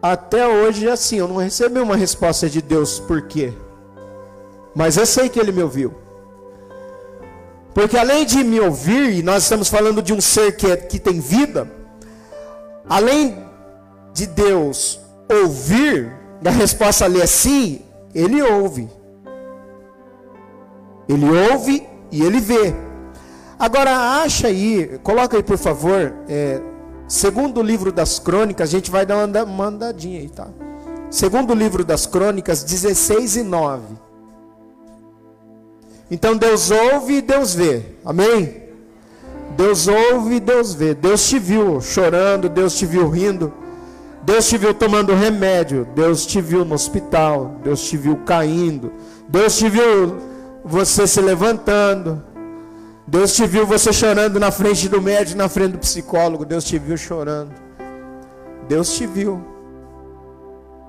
Até 0.00 0.46
hoje, 0.46 0.88
assim, 0.88 1.16
eu 1.16 1.28
não 1.28 1.36
recebi 1.36 1.80
uma 1.80 1.96
resposta 1.96 2.48
de 2.48 2.62
Deus 2.62 2.98
por 3.00 3.22
quê. 3.22 3.52
Mas 4.74 4.96
eu 4.96 5.04
sei 5.04 5.28
que 5.28 5.38
Ele 5.38 5.52
me 5.52 5.62
ouviu. 5.62 5.94
Porque 7.74 7.96
além 7.96 8.24
de 8.24 8.42
me 8.42 8.60
ouvir, 8.60 9.12
e 9.12 9.22
nós 9.22 9.42
estamos 9.42 9.68
falando 9.68 10.02
de 10.02 10.12
um 10.12 10.20
ser 10.20 10.56
que, 10.56 10.66
é, 10.66 10.76
que 10.76 10.98
tem 10.98 11.20
vida, 11.20 11.70
além 12.88 13.44
de 14.12 14.26
Deus 14.26 15.00
ouvir, 15.28 16.12
da 16.40 16.50
resposta 16.50 17.04
ali 17.04 17.20
é 17.20 17.26
sim, 17.26 17.82
Ele 18.14 18.42
ouve. 18.42 18.88
Ele 21.08 21.26
ouve 21.50 21.86
e 22.10 22.22
Ele 22.22 22.40
vê. 22.40 22.87
Agora 23.58 24.22
acha 24.22 24.48
aí, 24.48 25.00
coloca 25.02 25.36
aí 25.36 25.42
por 25.42 25.58
favor, 25.58 26.14
é, 26.28 26.60
segundo 27.08 27.58
o 27.58 27.62
livro 27.62 27.90
das 27.90 28.18
crônicas, 28.18 28.68
a 28.68 28.70
gente 28.70 28.90
vai 28.90 29.04
dar 29.04 29.26
uma 29.44 29.66
andadinha 29.66 30.20
aí, 30.20 30.28
tá? 30.28 30.46
Segundo 31.10 31.50
o 31.50 31.54
livro 31.54 31.84
das 31.84 32.06
crônicas, 32.06 32.62
16 32.62 33.36
e 33.36 33.42
9. 33.42 33.82
Então 36.10 36.36
Deus 36.36 36.70
ouve 36.70 37.14
e 37.14 37.22
Deus 37.22 37.54
vê. 37.54 37.82
Amém? 38.04 38.62
Deus 39.56 39.88
ouve 39.88 40.36
e 40.36 40.40
Deus 40.40 40.74
vê. 40.74 40.94
Deus 40.94 41.28
te 41.28 41.38
viu 41.38 41.80
chorando, 41.80 42.48
Deus 42.48 42.76
te 42.76 42.86
viu 42.86 43.08
rindo. 43.08 43.52
Deus 44.22 44.46
te 44.48 44.58
viu 44.58 44.74
tomando 44.74 45.14
remédio, 45.14 45.88
Deus 45.94 46.26
te 46.26 46.40
viu 46.40 46.64
no 46.64 46.74
hospital, 46.74 47.56
Deus 47.64 47.88
te 47.88 47.96
viu 47.96 48.16
caindo, 48.26 48.92
Deus 49.26 49.56
te 49.56 49.70
viu 49.70 50.18
você 50.62 51.06
se 51.06 51.20
levantando, 51.22 52.22
Deus 53.10 53.34
te 53.34 53.46
viu 53.46 53.66
você 53.66 53.90
chorando 53.90 54.38
na 54.38 54.50
frente 54.50 54.86
do 54.86 55.00
médico, 55.00 55.38
na 55.38 55.48
frente 55.48 55.72
do 55.72 55.78
psicólogo, 55.78 56.44
Deus 56.44 56.62
te 56.62 56.78
viu 56.78 56.96
chorando. 56.98 57.54
Deus 58.68 58.92
te 58.94 59.06
viu. 59.06 59.42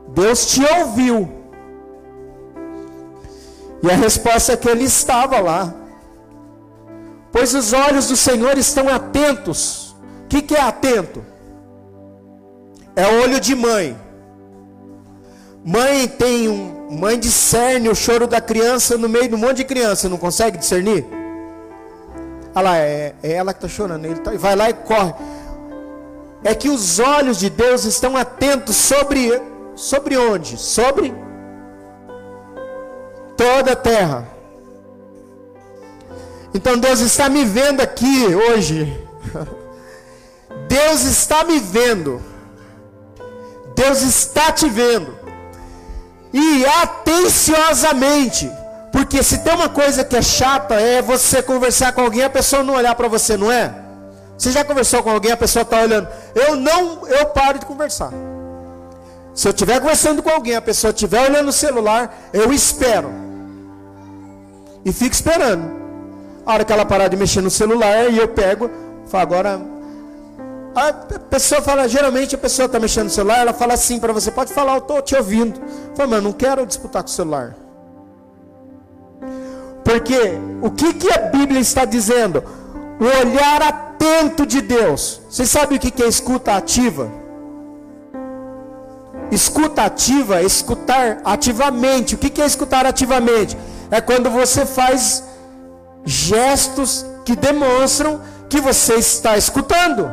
Deus 0.09 0.45
te 0.47 0.61
ouviu. 0.61 1.31
E 3.81 3.89
a 3.89 3.95
resposta 3.95 4.51
é 4.51 4.57
que 4.57 4.67
ele 4.67 4.83
estava 4.83 5.39
lá. 5.39 5.73
Pois 7.31 7.53
os 7.53 7.71
olhos 7.71 8.09
do 8.09 8.17
Senhor 8.17 8.57
estão 8.57 8.89
atentos. 8.89 9.95
O 10.25 10.27
que, 10.27 10.41
que 10.41 10.55
é 10.55 10.61
atento? 10.61 11.23
É 12.97 13.07
olho 13.23 13.39
de 13.39 13.55
mãe. 13.55 13.95
Mãe 15.63 16.05
tem 16.05 16.49
um. 16.49 16.97
Mãe 16.99 17.17
discerne 17.17 17.87
o 17.87 17.95
choro 17.95 18.27
da 18.27 18.41
criança 18.41 18.97
no 18.97 19.07
meio 19.07 19.29
de 19.29 19.35
um 19.35 19.37
monte 19.37 19.57
de 19.57 19.63
criança, 19.63 20.09
não 20.09 20.17
consegue 20.17 20.57
discernir? 20.57 21.05
Olha 22.55 22.69
lá, 22.69 22.77
é, 22.77 23.15
é 23.21 23.31
ela 23.33 23.53
que 23.53 23.65
está 23.65 23.67
chorando. 23.67 24.05
Ele 24.05 24.19
tá, 24.19 24.31
vai 24.31 24.55
lá 24.55 24.69
e 24.69 24.73
corre. 24.73 25.13
É 26.43 26.55
que 26.55 26.69
os 26.69 26.99
olhos 26.99 27.37
de 27.37 27.49
Deus 27.49 27.85
estão 27.85 28.15
atentos 28.15 28.75
sobre, 28.75 29.41
sobre 29.75 30.17
onde? 30.17 30.57
Sobre 30.57 31.13
toda 33.35 33.73
a 33.73 33.75
terra. 33.75 34.27
Então 36.53 36.77
Deus 36.77 36.99
está 36.99 37.29
me 37.29 37.45
vendo 37.45 37.81
aqui 37.81 38.25
hoje. 38.33 39.07
Deus 40.67 41.03
está 41.03 41.43
me 41.43 41.59
vendo. 41.59 42.21
Deus 43.75 44.01
está 44.01 44.51
te 44.51 44.67
vendo. 44.67 45.17
E 46.33 46.65
atenciosamente. 46.65 48.51
Porque 48.91 49.21
se 49.21 49.39
tem 49.39 49.53
uma 49.53 49.69
coisa 49.69 50.03
que 50.03 50.15
é 50.15 50.21
chata 50.21 50.75
é 50.75 51.01
você 51.01 51.41
conversar 51.41 51.93
com 51.93 52.01
alguém 52.01 52.21
e 52.21 52.23
a 52.23 52.29
pessoa 52.29 52.63
não 52.63 52.75
olhar 52.75 52.95
para 52.95 53.07
você, 53.07 53.37
não 53.37 53.51
é? 53.51 53.73
Você 54.37 54.51
já 54.51 54.63
conversou 54.63 55.03
com 55.03 55.09
alguém, 55.09 55.31
a 55.31 55.37
pessoa 55.37 55.63
está 55.63 55.81
olhando. 55.81 56.07
Eu 56.33 56.55
não, 56.55 57.05
eu 57.07 57.25
paro 57.27 57.59
de 57.59 57.65
conversar. 57.65 58.11
Se 59.35 59.47
eu 59.47 59.51
estiver 59.51 59.79
conversando 59.79 60.23
com 60.23 60.29
alguém, 60.29 60.55
a 60.55 60.61
pessoa 60.61 60.91
estiver 60.91 61.29
olhando 61.29 61.47
no 61.47 61.51
celular, 61.51 62.29
eu 62.33 62.51
espero. 62.51 63.11
E 64.83 64.91
fico 64.91 65.13
esperando. 65.13 65.79
A 66.45 66.53
hora 66.53 66.65
que 66.65 66.73
ela 66.73 66.85
parar 66.85 67.09
de 67.09 67.17
mexer 67.17 67.41
no 67.41 67.49
celular, 67.49 68.09
e 68.09 68.17
eu 68.17 68.27
pego, 68.29 68.71
falo, 69.07 69.21
agora. 69.21 69.61
A 70.75 70.93
pessoa 71.29 71.61
fala, 71.61 71.87
geralmente 71.87 72.35
a 72.35 72.37
pessoa 72.37 72.65
está 72.65 72.79
mexendo 72.79 73.05
no 73.05 73.09
celular, 73.09 73.39
ela 73.39 73.53
fala 73.53 73.73
assim 73.73 73.99
para 73.99 74.13
você, 74.13 74.31
pode 74.31 74.53
falar, 74.53 74.73
eu 74.73 74.79
estou 74.79 75.01
te 75.01 75.15
ouvindo. 75.15 75.59
Fala, 75.95 76.09
mas 76.09 76.23
não 76.23 76.31
quero 76.31 76.65
disputar 76.65 77.03
com 77.03 77.09
o 77.09 77.11
celular. 77.11 77.55
Porque 79.89 80.19
o 80.61 80.69
que, 80.69 80.93
que 80.93 81.11
a 81.11 81.21
Bíblia 81.35 81.59
está 81.59 81.83
dizendo? 81.85 82.43
O 82.99 83.05
olhar 83.21 83.61
atento 83.61 84.45
de 84.45 84.61
Deus. 84.61 85.21
Vocês 85.29 85.49
sabem 85.49 85.77
o 85.77 85.81
que, 85.81 85.91
que 85.91 86.03
é 86.03 86.07
escuta 86.07 86.55
ativa? 86.55 87.09
Escuta 89.31 89.83
ativa 89.83 90.41
é 90.41 90.43
escutar 90.43 91.21
ativamente. 91.23 92.15
O 92.15 92.17
que, 92.17 92.29
que 92.29 92.41
é 92.41 92.45
escutar 92.45 92.85
ativamente? 92.85 93.57
é 93.91 93.99
quando 93.99 94.29
você 94.29 94.65
faz 94.65 95.23
gestos 96.05 97.05
que 97.25 97.35
demonstram 97.35 98.21
que 98.49 98.59
você 98.61 98.95
está 98.95 99.37
escutando. 99.37 100.11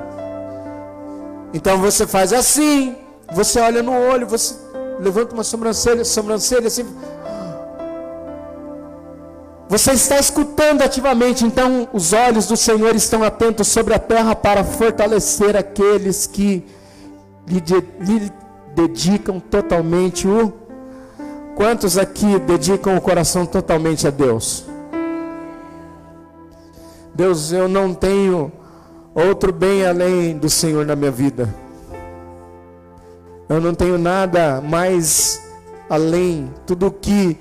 Então 1.52 1.78
você 1.78 2.06
faz 2.06 2.32
assim, 2.32 2.96
você 3.32 3.60
olha 3.60 3.82
no 3.82 3.92
olho, 3.92 4.26
você 4.26 4.54
levanta 4.98 5.34
uma 5.34 5.44
sobrancelha, 5.44 6.04
sobrancelha 6.04 6.66
assim. 6.66 6.86
Você 9.68 9.92
está 9.92 10.18
escutando 10.18 10.82
ativamente, 10.82 11.44
então 11.44 11.88
os 11.92 12.12
olhos 12.12 12.46
do 12.46 12.56
Senhor 12.56 12.94
estão 12.94 13.24
atentos 13.24 13.68
sobre 13.68 13.94
a 13.94 13.98
terra 13.98 14.34
para 14.34 14.62
fortalecer 14.62 15.56
aqueles 15.56 16.26
que 16.26 16.64
lhe, 17.48 17.62
lhe 18.00 18.32
dedicam 18.74 19.40
totalmente 19.40 20.28
o 20.28 20.66
Quantos 21.56 21.96
aqui 21.96 22.38
dedicam 22.40 22.98
o 22.98 23.00
coração 23.00 23.46
totalmente 23.46 24.06
a 24.06 24.10
Deus? 24.10 24.66
Deus, 27.14 27.50
eu 27.50 27.66
não 27.66 27.94
tenho 27.94 28.52
outro 29.14 29.54
bem 29.54 29.86
além 29.86 30.36
do 30.36 30.50
Senhor 30.50 30.84
na 30.84 30.94
minha 30.94 31.10
vida. 31.10 31.48
Eu 33.48 33.58
não 33.58 33.74
tenho 33.74 33.96
nada 33.96 34.60
mais 34.60 35.42
além. 35.88 36.52
Tudo 36.66 36.90
que 36.90 37.38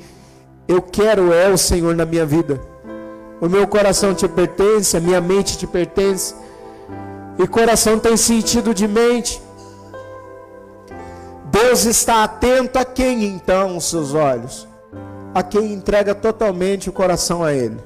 eu 0.67 0.81
quero 0.81 1.31
é 1.31 1.49
o 1.49 1.57
Senhor 1.57 1.95
na 1.95 2.05
minha 2.05 2.25
vida. 2.25 2.59
O 3.39 3.47
meu 3.47 3.67
coração 3.67 4.13
te 4.13 4.27
pertence, 4.27 4.95
a 4.95 4.99
minha 4.99 5.21
mente 5.21 5.57
te 5.57 5.67
pertence. 5.67 6.33
E 7.37 7.47
coração 7.47 7.99
tem 7.99 8.15
sentido 8.15 8.73
de 8.73 8.87
mente. 8.87 9.41
Deus 11.45 11.85
está 11.85 12.23
atento 12.23 12.79
a 12.79 12.85
quem 12.85 13.25
então 13.25 13.77
os 13.77 13.89
seus 13.89 14.13
olhos? 14.13 14.67
A 15.33 15.43
quem 15.43 15.73
entrega 15.73 16.15
totalmente 16.15 16.89
o 16.89 16.93
coração 16.93 17.43
a 17.43 17.53
Ele. 17.53 17.77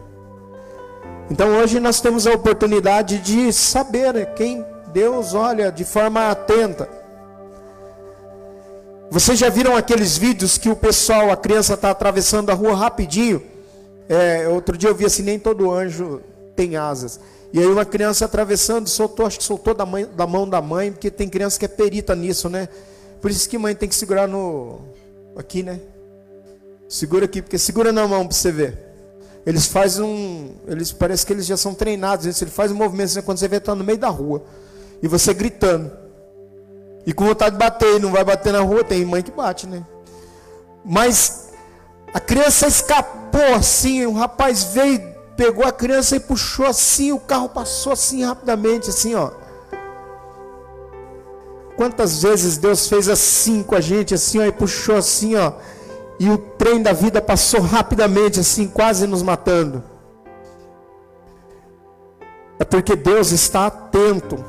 Então 1.30 1.59
hoje 1.59 1.80
nós 1.80 1.99
temos 1.99 2.25
a 2.25 2.34
oportunidade 2.34 3.19
de 3.19 3.51
saber 3.53 4.34
quem 4.34 4.65
Deus 4.93 5.34
olha 5.34 5.71
de 5.71 5.84
forma 5.84 6.30
atenta. 6.30 6.99
Vocês 9.12 9.39
já 9.39 9.49
viram 9.49 9.76
aqueles 9.76 10.18
vídeos 10.18 10.57
que 10.57 10.70
o 10.70 10.76
pessoal, 10.76 11.32
a 11.32 11.38
criança 11.38 11.74
está 11.74 11.89
atravessando 11.89 12.51
a 12.51 12.53
rua 12.53 12.76
rapidinho? 12.76 13.41
É, 14.07 14.47
outro 14.47 14.78
dia 14.78 14.88
eu 14.89 14.93
vi 14.93 15.05
assim, 15.05 15.24
nem 15.24 15.39
todo 15.39 15.72
anjo 15.72 16.22
tem 16.55 16.78
asas. 16.78 17.20
E 17.51 17.60
aí 17.60 17.66
uma 17.66 17.86
criança 17.86 18.26
atravessando, 18.26 18.88
soltou, 18.88 19.26
acho 19.26 19.39
que 19.39 19.43
soltou 19.43 19.74
da, 19.74 19.84
mãe, 19.84 20.07
da 20.16 20.28
mão 20.28 20.47
da 20.47 20.62
mãe, 20.62 20.91
porque 20.91 21.10
tem 21.10 21.28
criança 21.28 21.57
que 21.57 21.66
é 21.66 21.68
perita 21.68 22.16
nisso, 22.16 22.49
né? 22.49 22.70
Por 23.20 23.32
isso 23.32 23.49
que 23.49 23.57
mãe 23.57 23.74
tem 23.74 23.89
que 23.89 23.95
segurar 23.95 24.28
no. 24.28 24.80
Aqui, 25.36 25.64
né? 25.64 25.80
Segura 26.88 27.26
aqui, 27.26 27.41
porque 27.41 27.57
segura 27.57 27.91
na 27.91 28.07
mão 28.07 28.28
para 28.28 28.36
você 28.36 28.51
ver. 28.51 28.78
Eles 29.43 29.66
fazem 29.66 30.05
um. 30.05 30.55
Eles 30.68 30.91
parece 30.91 31.26
que 31.26 31.34
eles 31.34 31.47
já 31.47 31.57
são 31.57 31.74
treinados. 31.74 32.41
Ele 32.41 32.51
faz 32.51 32.72
um 32.72 32.76
movimento 32.76 33.07
assim, 33.07 33.22
quando 33.24 33.39
você 33.39 33.47
vê, 33.47 33.60
tá 33.60 33.74
no 33.74 33.84
meio 33.84 33.97
da 33.97 34.10
rua. 34.10 34.43
E 35.01 35.07
você 35.07 35.34
gritando. 35.34 35.91
E 37.10 37.12
com 37.12 37.26
vontade 37.26 37.53
de 37.53 37.57
bater, 37.57 37.99
não 37.99 38.12
vai 38.12 38.24
bater 38.24 38.53
na 38.53 38.60
rua, 38.60 38.84
tem 38.84 39.03
mãe 39.03 39.24
que 39.24 39.32
bate, 39.32 39.66
né? 39.66 39.84
Mas 40.86 41.49
a 42.14 42.20
criança 42.20 42.68
escapou 42.68 43.55
assim, 43.55 44.05
o 44.05 44.14
rapaz 44.14 44.66
veio, 44.66 45.01
pegou 45.36 45.66
a 45.66 45.72
criança 45.72 46.18
e 46.18 46.20
puxou 46.20 46.68
assim, 46.68 47.12
o 47.12 47.20
carro 47.20 47.49
passou 47.49 47.93
assim 47.93 48.24
rapidamente, 48.24 48.91
assim, 48.91 49.16
ó. 49.16 49.32
Quantas 51.76 52.22
vezes 52.22 52.60
Deus 52.60 52.88
fez 52.88 53.10
assim 53.10 53.64
com 53.64 53.74
a 53.74 53.82
gente, 53.82 54.14
assim, 54.14 54.38
ó, 54.38 54.45
e 54.45 54.51
puxou 54.51 54.95
assim, 54.95 55.36
ó, 55.36 55.53
e 56.20 56.30
o 56.30 56.38
trem 56.38 56.80
da 56.80 56.93
vida 56.93 57.20
passou 57.20 57.60
rapidamente, 57.60 58.39
assim, 58.39 58.68
quase 58.68 59.07
nos 59.07 59.24
matando. 59.24 59.84
É 62.60 62.64
porque 62.64 62.95
Deus 62.95 63.32
está 63.32 63.66
atento 63.66 64.45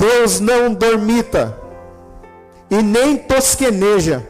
Deus 0.00 0.40
não 0.40 0.72
dormita 0.72 1.54
e 2.70 2.82
nem 2.82 3.18
tosqueneja. 3.18 4.26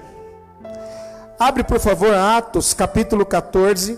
Abre, 1.38 1.62
por 1.62 1.78
favor, 1.78 2.12
Atos, 2.12 2.74
capítulo 2.74 3.24
14 3.24 3.96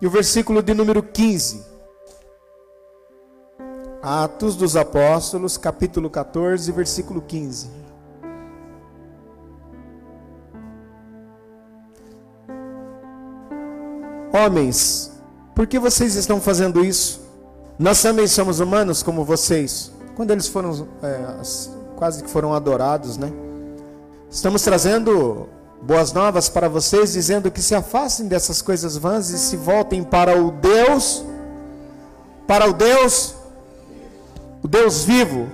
e 0.00 0.06
o 0.06 0.10
versículo 0.10 0.62
de 0.62 0.72
número 0.72 1.02
15. 1.02 1.66
Atos 4.00 4.54
dos 4.54 4.76
Apóstolos, 4.76 5.56
capítulo 5.56 6.08
14, 6.08 6.70
versículo 6.70 7.20
15. 7.20 7.68
Homens, 14.32 15.10
por 15.52 15.66
que 15.66 15.80
vocês 15.80 16.14
estão 16.14 16.40
fazendo 16.40 16.84
isso? 16.84 17.20
Nós 17.76 18.00
também 18.00 18.28
somos 18.28 18.60
humanos 18.60 19.02
como 19.02 19.24
vocês 19.24 19.97
quando 20.18 20.32
eles 20.32 20.48
foram 20.48 20.88
é, 21.00 21.20
quase 21.94 22.24
que 22.24 22.28
foram 22.28 22.52
adorados, 22.52 23.16
né? 23.16 23.32
Estamos 24.28 24.62
trazendo 24.62 25.48
boas 25.80 26.12
novas 26.12 26.48
para 26.48 26.68
vocês, 26.68 27.12
dizendo 27.12 27.52
que 27.52 27.62
se 27.62 27.72
afastem 27.72 28.26
dessas 28.26 28.60
coisas 28.60 28.96
vãs 28.96 29.30
e 29.30 29.38
se 29.38 29.56
voltem 29.56 30.02
para 30.02 30.36
o 30.36 30.50
Deus, 30.50 31.24
para 32.48 32.68
o 32.68 32.72
Deus, 32.72 33.36
o 34.60 34.66
Deus 34.66 35.04
vivo. 35.04 35.46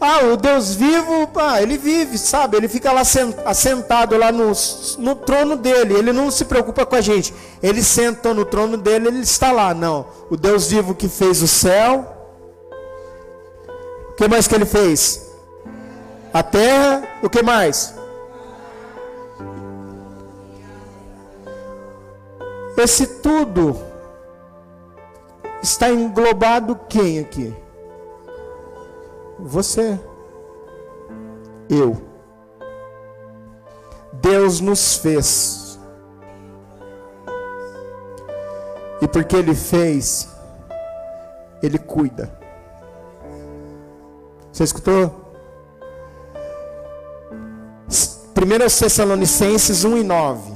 Ah, 0.00 0.24
o 0.24 0.38
Deus 0.38 0.74
vivo, 0.74 1.28
ah, 1.36 1.60
ele 1.60 1.76
vive, 1.76 2.16
sabe? 2.16 2.56
Ele 2.56 2.66
fica 2.66 2.92
lá 2.92 3.02
assentado 3.44 4.16
lá 4.16 4.32
no, 4.32 4.52
no 4.98 5.14
trono 5.16 5.54
dele. 5.54 5.92
Ele 5.92 6.14
não 6.14 6.30
se 6.30 6.46
preocupa 6.46 6.86
com 6.86 6.96
a 6.96 7.02
gente. 7.02 7.34
Ele 7.62 7.82
senta 7.82 8.32
no 8.32 8.46
trono 8.46 8.78
dele, 8.78 9.08
ele 9.08 9.20
está 9.20 9.52
lá. 9.52 9.74
Não. 9.74 10.06
O 10.30 10.36
Deus 10.36 10.68
vivo 10.68 10.94
que 10.94 11.08
fez 11.08 11.42
o 11.42 11.48
céu, 11.48 12.13
o 14.14 14.16
que 14.16 14.28
mais 14.28 14.46
que 14.46 14.54
ele 14.54 14.64
fez? 14.64 15.34
A 16.32 16.40
terra, 16.40 17.02
o 17.20 17.28
que 17.28 17.42
mais? 17.42 17.94
Esse 22.78 23.06
tudo 23.20 23.76
está 25.60 25.90
englobado 25.90 26.78
quem 26.88 27.18
aqui? 27.18 27.52
Você. 29.36 29.98
Eu. 31.68 32.00
Deus 34.12 34.60
nos 34.60 34.96
fez. 34.96 35.78
E 39.02 39.08
porque 39.08 39.36
Ele 39.36 39.54
fez, 39.54 40.28
Ele 41.62 41.78
cuida. 41.78 42.43
Você 44.54 44.62
escutou? 44.62 45.12
1 47.88 48.78
Tessalonicenses 48.78 49.82
1 49.82 49.96
e 49.96 50.04
9. 50.04 50.52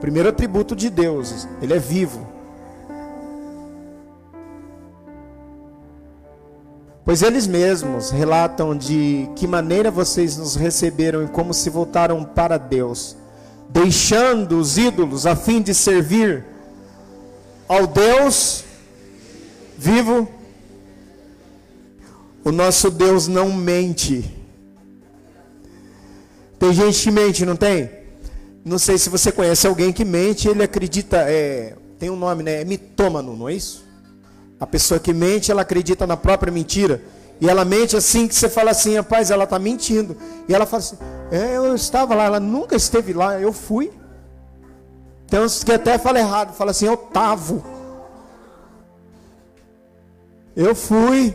Primeiro 0.00 0.30
atributo 0.30 0.74
de 0.74 0.88
Deus, 0.88 1.46
ele 1.60 1.74
é 1.74 1.78
vivo. 1.78 2.26
Pois 7.04 7.20
eles 7.20 7.46
mesmos 7.46 8.10
relatam 8.10 8.74
de 8.74 9.28
que 9.36 9.46
maneira 9.46 9.90
vocês 9.90 10.38
nos 10.38 10.56
receberam 10.56 11.22
e 11.22 11.28
como 11.28 11.52
se 11.52 11.68
voltaram 11.68 12.24
para 12.24 12.56
Deus, 12.56 13.14
deixando 13.68 14.58
os 14.58 14.78
ídolos 14.78 15.26
a 15.26 15.36
fim 15.36 15.60
de 15.60 15.74
servir 15.74 16.46
ao 17.68 17.86
Deus 17.86 18.64
vivo 19.76 20.35
o 22.46 22.52
nosso 22.52 22.92
Deus 22.92 23.26
não 23.26 23.52
mente. 23.52 24.32
Tem 26.60 26.72
gente 26.72 27.02
que 27.02 27.10
mente, 27.10 27.44
não 27.44 27.56
tem? 27.56 27.90
Não 28.64 28.78
sei 28.78 28.96
se 28.98 29.08
você 29.08 29.32
conhece 29.32 29.66
alguém 29.66 29.92
que 29.92 30.04
mente, 30.04 30.46
ele 30.46 30.62
acredita, 30.62 31.28
é, 31.28 31.74
tem 31.98 32.08
um 32.08 32.14
nome, 32.14 32.44
né? 32.44 32.60
É 32.60 32.64
mitômano, 32.64 33.36
não 33.36 33.48
é 33.48 33.54
isso? 33.54 33.84
A 34.60 34.66
pessoa 34.66 35.00
que 35.00 35.12
mente, 35.12 35.50
ela 35.50 35.62
acredita 35.62 36.06
na 36.06 36.16
própria 36.16 36.52
mentira. 36.52 37.02
E 37.40 37.50
ela 37.50 37.64
mente 37.64 37.96
assim 37.96 38.28
que 38.28 38.34
você 38.36 38.48
fala 38.48 38.70
assim, 38.70 38.94
rapaz, 38.94 39.32
ela 39.32 39.42
está 39.42 39.58
mentindo. 39.58 40.16
E 40.48 40.54
ela 40.54 40.66
fala 40.66 40.84
assim, 40.84 40.98
é, 41.32 41.56
eu 41.56 41.74
estava 41.74 42.14
lá, 42.14 42.26
ela 42.26 42.38
nunca 42.38 42.76
esteve 42.76 43.12
lá, 43.12 43.40
eu 43.40 43.52
fui. 43.52 43.90
Tem 45.26 45.40
uns 45.40 45.64
que 45.64 45.72
até 45.72 45.98
fala 45.98 46.20
errado, 46.20 46.54
fala 46.54 46.70
assim, 46.70 46.86
eu 46.86 46.96
tava. 46.96 47.60
Eu 50.54 50.76
fui 50.76 51.34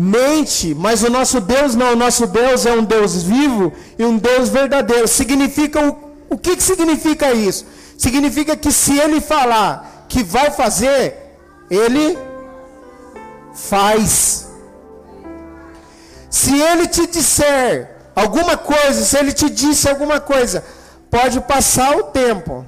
mente, 0.00 0.74
mas 0.74 1.02
o 1.02 1.10
nosso 1.10 1.42
Deus 1.42 1.74
não, 1.74 1.92
o 1.92 1.96
nosso 1.96 2.26
Deus 2.26 2.64
é 2.64 2.72
um 2.72 2.82
Deus 2.82 3.22
vivo 3.22 3.70
e 3.98 4.04
um 4.04 4.16
Deus 4.16 4.48
verdadeiro. 4.48 5.06
Significa 5.06 5.78
o, 5.86 6.14
o 6.30 6.38
que, 6.38 6.56
que 6.56 6.62
significa 6.62 7.32
isso? 7.32 7.66
Significa 7.98 8.56
que 8.56 8.72
se 8.72 8.98
ele 8.98 9.20
falar 9.20 10.06
que 10.08 10.22
vai 10.22 10.50
fazer, 10.50 11.16
ele 11.70 12.18
faz. 13.54 14.48
Se 16.30 16.58
ele 16.58 16.86
te 16.86 17.06
disser 17.06 17.90
alguma 18.16 18.56
coisa, 18.56 19.04
se 19.04 19.18
ele 19.18 19.32
te 19.32 19.50
disse 19.50 19.86
alguma 19.86 20.18
coisa, 20.18 20.64
pode 21.10 21.40
passar 21.42 21.94
o 21.98 22.04
tempo, 22.04 22.64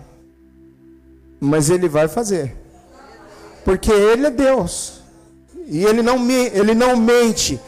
mas 1.41 1.71
ele 1.71 1.89
vai 1.89 2.09
fazer, 2.09 2.55
porque 3.65 3.91
ele 3.91 4.27
é 4.27 4.31
Deus. 4.31 5.02
E 5.67 5.85
ele 5.85 6.03
não, 6.03 6.19
ele 6.31 6.75
não 6.75 6.97
mente. 6.97 7.61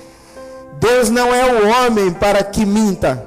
Deus 0.81 1.09
não 1.11 1.35
é 1.35 1.45
o 1.53 1.69
homem 1.69 2.13
para 2.13 2.43
que 2.43 2.67
minta. 2.67 3.27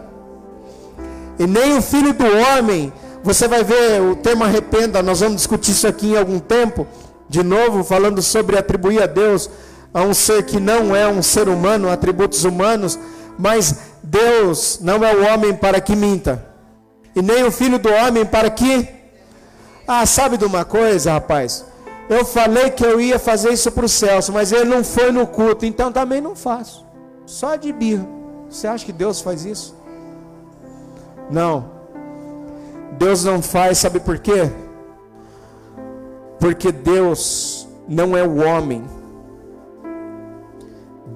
E 1.40 1.46
nem 1.46 1.78
o 1.78 1.82
filho 1.82 2.14
do 2.14 2.26
homem. 2.26 2.92
Você 3.24 3.48
vai 3.48 3.64
ver 3.64 4.02
o 4.02 4.16
termo 4.16 4.44
arrependa. 4.44 5.02
Nós 5.02 5.20
vamos 5.20 5.38
discutir 5.38 5.72
isso 5.72 5.88
aqui 5.88 6.12
em 6.12 6.18
algum 6.18 6.40
tempo. 6.40 6.88
De 7.30 7.44
novo, 7.44 7.84
falando 7.84 8.22
sobre 8.22 8.58
atribuir 8.58 9.02
a 9.02 9.06
Deus 9.06 9.50
a 9.94 10.04
um 10.04 10.14
ser 10.14 10.44
que 10.44 10.60
não 10.60 10.96
é 10.96 11.08
um 11.08 11.22
ser 11.22 11.50
humano, 11.50 11.90
atributos 11.90 12.44
humanos. 12.44 12.98
Mas 13.38 13.76
Deus 14.04 14.80
não 14.82 15.04
é 15.04 15.14
o 15.16 15.26
homem 15.26 15.54
para 15.54 15.82
que 15.82 15.96
minta. 15.96 16.46
E 17.16 17.22
nem 17.22 17.44
o 17.44 17.52
filho 17.52 17.80
do 17.80 17.90
homem 17.90 18.26
para 18.26 18.50
que. 18.50 18.88
Ah, 19.88 20.06
sabe 20.06 20.38
de 20.38 20.46
uma 20.46 20.66
coisa, 20.66 21.14
rapaz? 21.14 21.66
Eu 22.10 22.24
falei 22.24 22.70
que 22.70 22.86
eu 22.86 23.00
ia 23.02 23.20
fazer 23.20 23.52
isso 23.52 23.72
para 23.72 23.86
o 23.86 23.90
Celso, 23.90 24.32
mas 24.32 24.52
ele 24.52 24.66
não 24.66 24.84
foi 24.84 25.12
no 25.12 25.28
culto, 25.28 25.66
então 25.66 25.92
também 25.92 26.22
não 26.22 26.36
faço. 26.36 26.86
Só 27.26 27.56
de 27.56 27.74
birra. 27.74 28.08
Você 28.50 28.66
acha 28.66 28.86
que 28.86 28.94
Deus 28.94 29.20
faz 29.20 29.44
isso? 29.44 29.76
Não. 31.30 31.70
Deus 32.98 33.26
não 33.26 33.42
faz, 33.42 33.80
sabe 33.80 34.00
por 34.00 34.18
quê? 34.20 34.50
Porque 36.40 36.72
Deus 36.72 37.68
não 37.88 38.16
é 38.16 38.24
o 38.24 38.38
homem. 38.38 38.86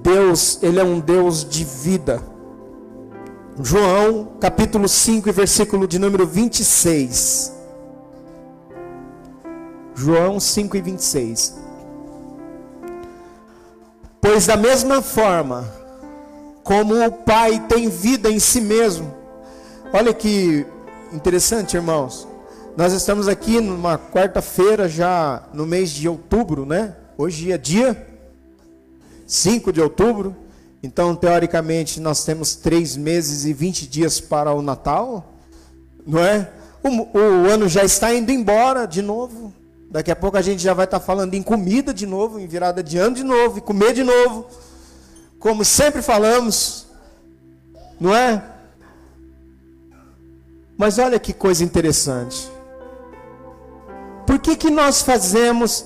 Deus, 0.04 0.62
ele 0.62 0.80
é 0.80 0.84
um 0.84 1.00
Deus 1.00 1.48
de 1.48 1.64
vida. 1.64 2.22
João, 3.62 4.34
capítulo 4.39 4.89
5, 4.89 5.32
versículo 5.32 5.88
de 5.88 5.98
número 5.98 6.28
26. 6.28 7.61
João 10.02 10.39
5 10.39 10.76
e 10.78 10.82
26. 10.82 11.58
Pois 14.20 14.47
da 14.47 14.58
mesma 14.58 14.99
forma 14.99 15.72
como 16.64 17.06
o 17.06 17.12
Pai 17.12 17.60
tem 17.68 17.88
vida 17.88 18.28
em 18.28 18.39
si 18.39 18.60
mesmo. 18.62 19.14
Olha 19.93 20.12
que 20.12 20.66
interessante, 21.14 21.76
irmãos. 21.76 22.28
Nós 22.76 22.93
estamos 22.93 23.28
aqui 23.28 23.62
numa 23.62 23.97
quarta-feira, 23.97 24.89
já 24.89 25.43
no 25.54 25.68
mês 25.68 25.91
de 25.91 26.10
outubro, 26.10 26.66
né? 26.66 26.95
Hoje 27.16 27.52
é 27.52 27.58
dia 27.58 28.08
5 29.28 29.72
de 29.72 29.82
outubro. 29.82 30.36
Então, 30.82 31.16
teoricamente, 31.16 31.99
nós 31.99 32.26
temos 32.26 32.56
três 32.56 32.97
meses 32.97 33.45
e 33.45 33.54
20 33.54 33.86
dias 33.86 34.20
para 34.20 34.52
o 34.52 34.64
Natal, 34.64 35.32
não 36.08 36.20
é? 36.24 36.49
O, 36.82 37.20
o, 37.20 37.49
ano 37.52 37.70
já 37.70 37.84
está 37.84 38.12
indo 38.12 38.32
embora 38.32 38.88
de 38.88 39.04
novo. 39.04 39.54
Daqui 39.92 40.10
a 40.10 40.16
pouco 40.16 40.38
a 40.38 40.42
gente 40.42 40.64
já 40.64 40.74
vai 40.74 40.86
estar 40.86 41.02
falando 41.02 41.34
em 41.34 41.44
comida 41.44 41.94
de 41.94 42.06
novo, 42.08 42.39
em 42.39 42.48
virada 42.48 42.82
de 42.82 42.98
ano 42.98 43.18
de 43.18 43.24
novo, 43.24 43.58
e 43.58 43.62
comer 43.62 43.94
de 43.94 44.04
novo. 44.04 44.48
Como 45.38 45.66
sempre 45.66 46.02
falamos, 46.02 46.88
não 48.00 48.16
é? 48.16 48.42
Mas 50.78 50.98
olha 50.98 51.20
que 51.20 51.34
coisa 51.34 51.62
interessante. 51.62 52.50
Por 54.26 54.39
que, 54.39 54.56
que 54.56 54.70
nós 54.70 55.02
fazemos 55.02 55.86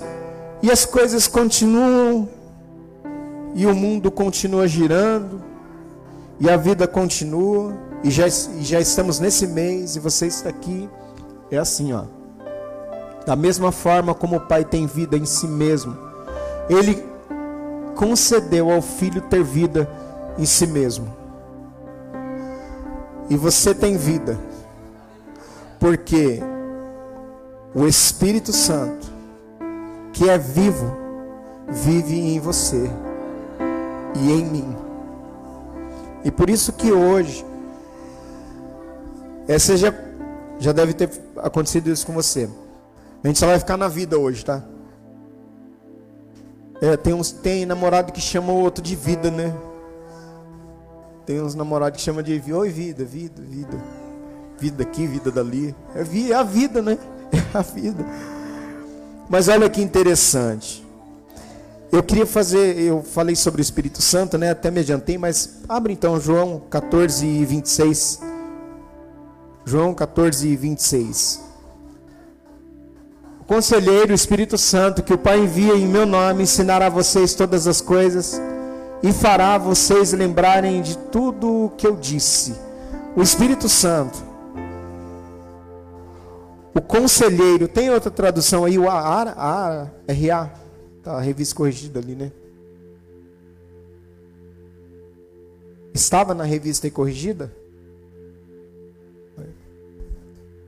e 0.62 0.70
as 0.70 0.86
coisas 0.86 1.28
continuam 1.28 2.30
e 3.56 3.66
o 3.66 3.74
mundo 3.74 4.12
continua 4.12 4.68
girando, 4.68 5.42
e 6.40 6.48
a 6.48 6.58
vida 6.58 6.88
continua, 6.88 7.74
e 8.04 8.12
já, 8.12 8.28
e 8.28 8.64
já 8.64 8.80
estamos 8.80 9.20
nesse 9.20 9.48
mês, 9.48 9.96
e 9.96 10.00
você 10.00 10.28
está 10.28 10.50
aqui. 10.50 10.88
É 11.50 11.58
assim, 11.58 11.92
ó. 11.92 12.04
Da 13.26 13.36
mesma 13.36 13.72
forma 13.72 14.14
como 14.14 14.38
o 14.38 14.42
Pai 14.42 14.64
tem 14.64 14.86
vida 14.86 15.18
em 15.18 15.26
si 15.26 15.48
mesmo, 15.48 15.98
Ele 16.70 17.04
concedeu 17.96 18.72
ao 18.72 18.82
Filho 18.82 19.22
ter 19.22 19.44
vida 19.44 19.90
em 20.38 20.46
si 20.46 20.68
mesmo. 20.68 21.12
E 23.30 23.36
você 23.36 23.74
tem 23.74 23.98
vida, 23.98 24.38
porque 25.80 26.40
o 27.74 27.88
Espírito 27.88 28.54
Santo, 28.54 29.08
que 30.14 30.30
é 30.30 30.38
vivo, 30.38 30.96
vive 31.68 32.16
em 32.16 32.40
você 32.40 32.90
e 34.16 34.32
em 34.32 34.46
mim. 34.46 34.76
E 36.24 36.30
por 36.30 36.50
isso 36.50 36.72
que 36.74 36.92
hoje, 36.92 37.46
essa 39.48 39.76
já, 39.76 39.94
já 40.60 40.72
deve 40.72 40.94
ter 40.94 41.10
acontecido 41.38 41.90
isso 41.90 42.06
com 42.06 42.14
você. 42.14 42.48
A 43.26 43.28
gente 43.28 43.40
só 43.40 43.48
vai 43.48 43.58
ficar 43.58 43.76
na 43.76 43.88
vida 43.88 44.20
hoje, 44.20 44.46
tá? 44.46 44.64
É, 46.80 46.96
tem 46.96 47.12
uns 47.12 47.32
tem 47.32 47.66
namorado 47.66 48.14
que 48.14 48.22
chama 48.22 48.54
o 48.54 48.58
outro 48.62 48.84
de 48.84 48.96
vida, 48.96 49.32
né? 49.32 49.52
Tem 51.26 51.42
uns 51.42 51.56
namorados 51.56 51.98
que 51.98 52.04
chama 52.04 52.22
de 52.22 52.54
oi 52.54 52.70
vida, 52.70 53.04
vida, 53.04 53.42
vida. 53.42 53.84
Vida 54.60 54.84
aqui, 54.84 55.08
vida 55.08 55.32
dali. 55.32 55.76
É, 55.96 56.04
vi, 56.04 56.32
é 56.32 56.36
a 56.36 56.44
vida, 56.44 56.84
né? 56.84 57.00
É 57.34 57.58
a 57.58 57.64
vida. 57.64 58.06
Mas 59.28 59.48
olha 59.48 59.68
que 59.72 59.82
interessante. 59.82 60.86
Eu 61.92 62.04
queria 62.04 62.28
fazer, 62.28 62.78
eu 62.78 63.02
falei 63.02 63.36
sobre 63.36 63.60
o 63.60 63.64
Espírito 63.64 64.04
Santo, 64.04 64.38
né? 64.38 64.52
Até 64.52 64.70
me 64.70 64.82
adiantei, 64.82 65.18
mas 65.18 65.62
abre 65.68 65.94
então 65.94 66.20
João 66.20 66.62
14 66.70 67.26
e 67.26 67.44
26. 67.44 68.22
João 69.66 69.96
14 69.96 70.48
e 70.48 70.56
26. 70.56 71.55
Conselheiro, 73.48 74.14
Espírito 74.14 74.58
Santo, 74.58 75.04
que 75.04 75.14
o 75.14 75.18
Pai 75.18 75.40
envia 75.40 75.76
em 75.76 75.88
meu 75.88 76.06
nome, 76.06 76.44
ensinará 76.44 76.88
a 76.88 76.90
vocês 76.90 77.36
todas 77.36 77.68
as 77.68 77.80
coisas 77.80 78.42
e 79.04 79.14
fará 79.14 79.58
vocês 79.58 80.14
lembrarem 80.14 80.82
de 80.82 80.98
tudo 80.98 81.66
o 81.66 81.70
que 81.70 81.86
eu 81.86 81.96
disse. 81.96 82.56
O 83.16 83.22
Espírito 83.22 83.70
Santo, 83.70 84.18
o 86.74 86.82
conselheiro, 86.82 87.68
tem 87.68 87.92
outra 87.92 88.10
tradução 88.10 88.66
aí, 88.66 88.80
o 88.80 88.90
ARA, 88.90 89.32
ARA, 89.34 89.94
RA. 90.10 90.52
Tá 91.04 91.18
a 91.18 91.22
revista 91.22 91.56
corrigida 91.56 92.00
ali, 92.00 92.16
né? 92.16 92.32
Estava 95.94 96.34
na 96.34 96.44
revista 96.44 96.90
corrigida? 96.90 97.54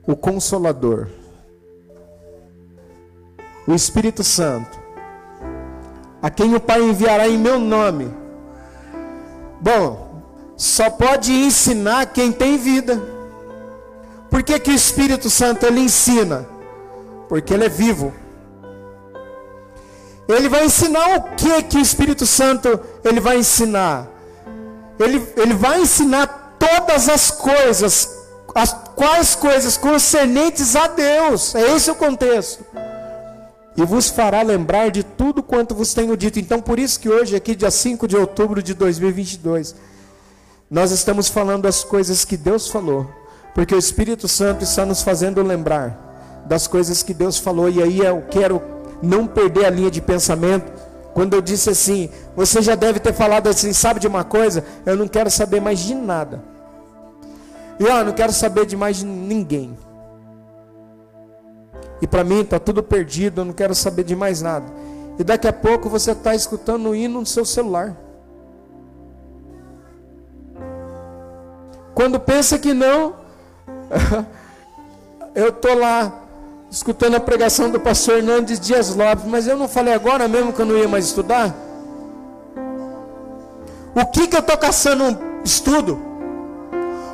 O 0.06 0.16
Consolador. 0.16 1.08
O 3.68 3.74
Espírito 3.74 4.24
Santo. 4.24 4.80
A 6.22 6.30
quem 6.30 6.54
o 6.54 6.60
Pai 6.60 6.80
enviará 6.80 7.28
em 7.28 7.36
meu 7.36 7.58
nome. 7.58 8.10
Bom, 9.60 10.22
só 10.56 10.88
pode 10.88 11.30
ensinar 11.30 12.06
quem 12.06 12.32
tem 12.32 12.56
vida. 12.56 12.98
Por 14.30 14.42
que, 14.42 14.58
que 14.58 14.70
o 14.70 14.74
Espírito 14.74 15.28
Santo 15.28 15.66
ele 15.66 15.80
ensina? 15.80 16.48
Porque 17.28 17.52
ele 17.52 17.66
é 17.66 17.68
vivo. 17.68 18.14
Ele 20.26 20.48
vai 20.48 20.64
ensinar 20.64 21.16
o 21.16 21.22
que 21.36 21.62
que 21.64 21.76
o 21.76 21.82
Espírito 21.82 22.24
Santo 22.24 22.80
ele 23.04 23.20
vai 23.20 23.36
ensinar? 23.36 24.08
Ele, 24.98 25.26
ele 25.36 25.52
vai 25.52 25.82
ensinar 25.82 26.56
todas 26.58 27.06
as 27.06 27.30
coisas, 27.30 28.16
as 28.54 28.72
quais 28.96 29.34
coisas 29.34 29.76
concernentes 29.76 30.74
a 30.74 30.86
Deus. 30.86 31.54
É 31.54 31.76
esse 31.76 31.90
o 31.90 31.94
contexto. 31.94 32.64
E 33.78 33.84
vos 33.84 34.08
fará 34.08 34.42
lembrar 34.42 34.90
de 34.90 35.04
tudo 35.04 35.40
quanto 35.40 35.72
vos 35.72 35.94
tenho 35.94 36.16
dito. 36.16 36.40
Então, 36.40 36.60
por 36.60 36.80
isso 36.80 36.98
que 36.98 37.08
hoje, 37.08 37.36
aqui, 37.36 37.54
dia 37.54 37.70
5 37.70 38.08
de 38.08 38.16
outubro 38.16 38.60
de 38.60 38.74
2022, 38.74 39.76
nós 40.68 40.90
estamos 40.90 41.28
falando 41.28 41.64
as 41.66 41.84
coisas 41.84 42.24
que 42.24 42.36
Deus 42.36 42.66
falou. 42.66 43.08
Porque 43.54 43.72
o 43.72 43.78
Espírito 43.78 44.26
Santo 44.26 44.64
está 44.64 44.84
nos 44.84 45.00
fazendo 45.02 45.40
lembrar 45.44 46.42
das 46.44 46.66
coisas 46.66 47.04
que 47.04 47.14
Deus 47.14 47.38
falou. 47.38 47.70
E 47.70 47.80
aí 47.80 48.00
eu 48.00 48.24
quero 48.28 48.60
não 49.00 49.28
perder 49.28 49.66
a 49.66 49.70
linha 49.70 49.92
de 49.92 50.02
pensamento. 50.02 50.72
Quando 51.14 51.34
eu 51.34 51.40
disse 51.40 51.70
assim, 51.70 52.10
você 52.34 52.60
já 52.60 52.74
deve 52.74 52.98
ter 52.98 53.14
falado 53.14 53.46
assim, 53.46 53.72
sabe 53.72 54.00
de 54.00 54.08
uma 54.08 54.24
coisa? 54.24 54.64
Eu 54.84 54.96
não 54.96 55.06
quero 55.06 55.30
saber 55.30 55.60
mais 55.60 55.78
de 55.78 55.94
nada. 55.94 56.42
E 57.78 57.84
eu 57.84 58.04
não 58.04 58.12
quero 58.12 58.32
saber 58.32 58.66
de 58.66 58.76
mais 58.76 58.96
de 58.96 59.06
ninguém. 59.06 59.78
E 62.00 62.06
para 62.06 62.22
mim 62.22 62.40
está 62.40 62.58
tudo 62.58 62.82
perdido, 62.82 63.40
eu 63.40 63.44
não 63.44 63.52
quero 63.52 63.74
saber 63.74 64.04
de 64.04 64.14
mais 64.14 64.40
nada. 64.40 64.66
E 65.18 65.24
daqui 65.24 65.48
a 65.48 65.52
pouco 65.52 65.88
você 65.88 66.12
está 66.12 66.34
escutando 66.34 66.90
o 66.90 66.94
hino 66.94 67.20
no 67.20 67.26
seu 67.26 67.44
celular. 67.44 67.96
Quando 71.94 72.20
pensa 72.20 72.58
que 72.58 72.72
não, 72.72 73.16
eu 75.34 75.48
estou 75.48 75.76
lá 75.76 76.22
escutando 76.70 77.16
a 77.16 77.20
pregação 77.20 77.70
do 77.70 77.80
pastor 77.80 78.18
Hernandes 78.18 78.60
Dias 78.60 78.94
Lopes, 78.94 79.24
mas 79.24 79.48
eu 79.48 79.56
não 79.56 79.66
falei 79.66 79.92
agora 79.92 80.28
mesmo 80.28 80.52
que 80.52 80.60
eu 80.60 80.66
não 80.66 80.76
ia 80.76 80.86
mais 80.86 81.06
estudar? 81.06 81.54
O 83.94 84.06
que 84.06 84.28
que 84.28 84.36
eu 84.36 84.40
estou 84.40 84.56
caçando 84.56 85.02
um 85.02 85.42
estudo? 85.42 86.00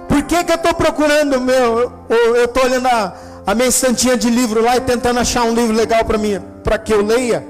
Por 0.09 0.23
que 0.25 0.45
que 0.45 0.53
eu 0.53 0.57
estou 0.57 0.75
procurando 0.75 1.41
meu? 1.41 1.91
Eu 2.09 2.45
estou 2.45 2.65
olhando 2.65 2.87
a, 2.89 3.15
a 3.47 3.55
minha 3.55 3.69
estantinha 3.69 4.17
de 4.17 4.31
livro 4.31 4.63
lá 4.63 4.77
e 4.77 4.81
tentando 4.81 5.21
achar 5.21 5.45
um 5.45 5.55
livro 5.55 5.75
legal 5.75 6.05
para 6.05 6.19
mim, 6.19 6.41
para 6.63 6.79
que 6.79 6.93
eu 6.93 7.03
leia. 7.05 7.45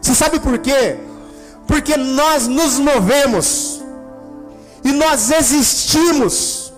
Você 0.00 0.14
sabe 0.14 0.40
por 0.40 0.58
quê? 0.58 0.96
Porque 1.66 1.96
nós 1.96 2.46
nos 2.46 2.78
movemos 2.78 3.82
e 4.84 4.92
nós 4.92 5.30
existimos 5.30 6.68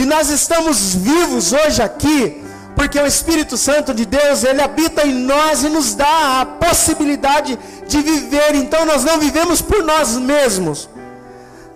e 0.00 0.06
nós 0.06 0.30
estamos 0.30 0.94
vivos 0.94 1.52
hoje 1.52 1.82
aqui, 1.82 2.42
porque 2.74 2.98
o 2.98 3.06
Espírito 3.06 3.58
Santo 3.58 3.92
de 3.92 4.06
Deus, 4.06 4.44
ele 4.44 4.62
habita 4.62 5.06
em 5.06 5.12
nós 5.12 5.62
e 5.62 5.68
nos 5.68 5.94
dá 5.94 6.40
a 6.40 6.46
possibilidade 6.46 7.58
de 7.86 8.00
viver. 8.00 8.54
Então 8.54 8.86
nós 8.86 9.04
não 9.04 9.18
vivemos 9.18 9.60
por 9.60 9.82
nós 9.84 10.16
mesmos. 10.16 10.88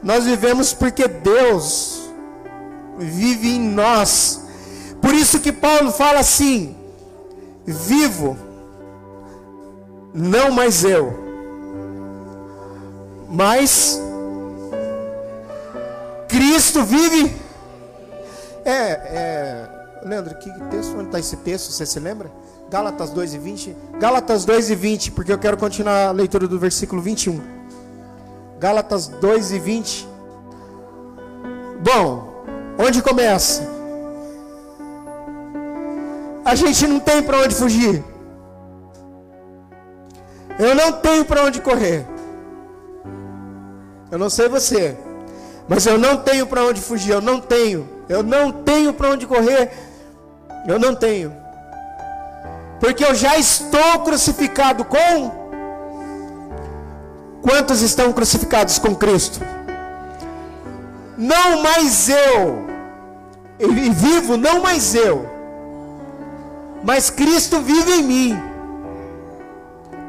Nós 0.03 0.25
vivemos 0.25 0.73
porque 0.73 1.07
Deus 1.07 2.04
vive 2.99 3.49
em 3.49 3.61
nós. 3.61 4.43
Por 5.01 5.15
isso 5.15 5.41
que 5.41 5.53
Paulo 5.53 5.91
fala 5.93 6.21
assim: 6.21 6.77
vivo, 7.65 8.37
não 10.13 10.51
mais 10.51 10.85
eu, 10.85 11.13
mas 13.29 14.01
Cristo 16.29 16.83
vive. 16.85 17.35
É, 18.65 18.91
é, 18.91 19.71
Leandro, 20.05 20.35
que 20.37 20.51
texto, 20.71 20.95
onde 20.95 21.07
está 21.07 21.19
esse 21.19 21.37
texto? 21.37 21.71
Você 21.71 21.85
se 21.85 22.01
lembra? 22.01 22.31
Gálatas 22.71 23.11
2 23.11 23.35
e 23.35 23.39
20. 23.39 23.77
Gálatas 24.01 24.45
2 24.45 24.71
e 24.71 24.75
20, 24.75 25.13
porque 25.13 25.33
eu 25.33 25.39
quero 25.39 25.57
continuar 25.57 26.09
a 26.09 26.11
leitura 26.11 26.49
do 26.49 26.59
versículo 26.59 27.01
21. 27.01 27.41
Gálatas 28.59 29.07
2 29.07 29.53
e 29.53 29.59
20. 29.59 30.09
Bom, 31.83 32.34
onde 32.79 33.03
começa? 33.03 33.63
A 36.45 36.55
gente 36.55 36.87
não 36.87 37.01
tem 37.01 37.23
para 37.23 37.39
onde 37.39 37.55
fugir. 37.55 38.05
Eu 40.59 40.75
não 40.75 40.93
tenho 40.93 41.25
para 41.25 41.43
onde 41.45 41.61
correr. 41.61 42.07
Eu 44.11 44.19
não 44.19 44.31
sei 44.31 44.49
você, 44.49 44.97
mas 45.69 45.87
eu 45.87 45.99
não 45.99 46.19
tenho 46.19 46.47
para 46.47 46.65
onde 46.65 46.81
fugir. 46.81 47.13
Eu 47.13 47.21
não 47.21 47.41
tenho. 47.41 47.89
Eu 48.09 48.23
não 48.23 48.53
tenho 48.53 48.93
para 48.93 49.11
onde 49.11 49.27
correr. 49.27 49.73
Eu 50.67 50.79
não 50.79 50.95
tenho. 50.95 51.35
Porque 52.79 53.05
eu 53.05 53.15
já 53.15 53.37
estou 53.39 54.01
crucificado 54.05 54.85
com. 54.85 55.45
Quantos 57.43 57.81
estão 57.81 58.13
crucificados 58.13 58.79
com 58.79 58.95
Cristo? 58.95 59.41
Não 61.17 61.63
mais 61.63 62.09
eu. 62.09 62.64
E 63.59 63.91
vivo, 63.91 64.37
não 64.37 64.63
mais 64.63 64.95
eu. 64.95 65.29
Mas 66.83 67.11
Cristo 67.11 67.61
vive 67.61 67.93
em 67.93 68.03
mim. 68.03 68.43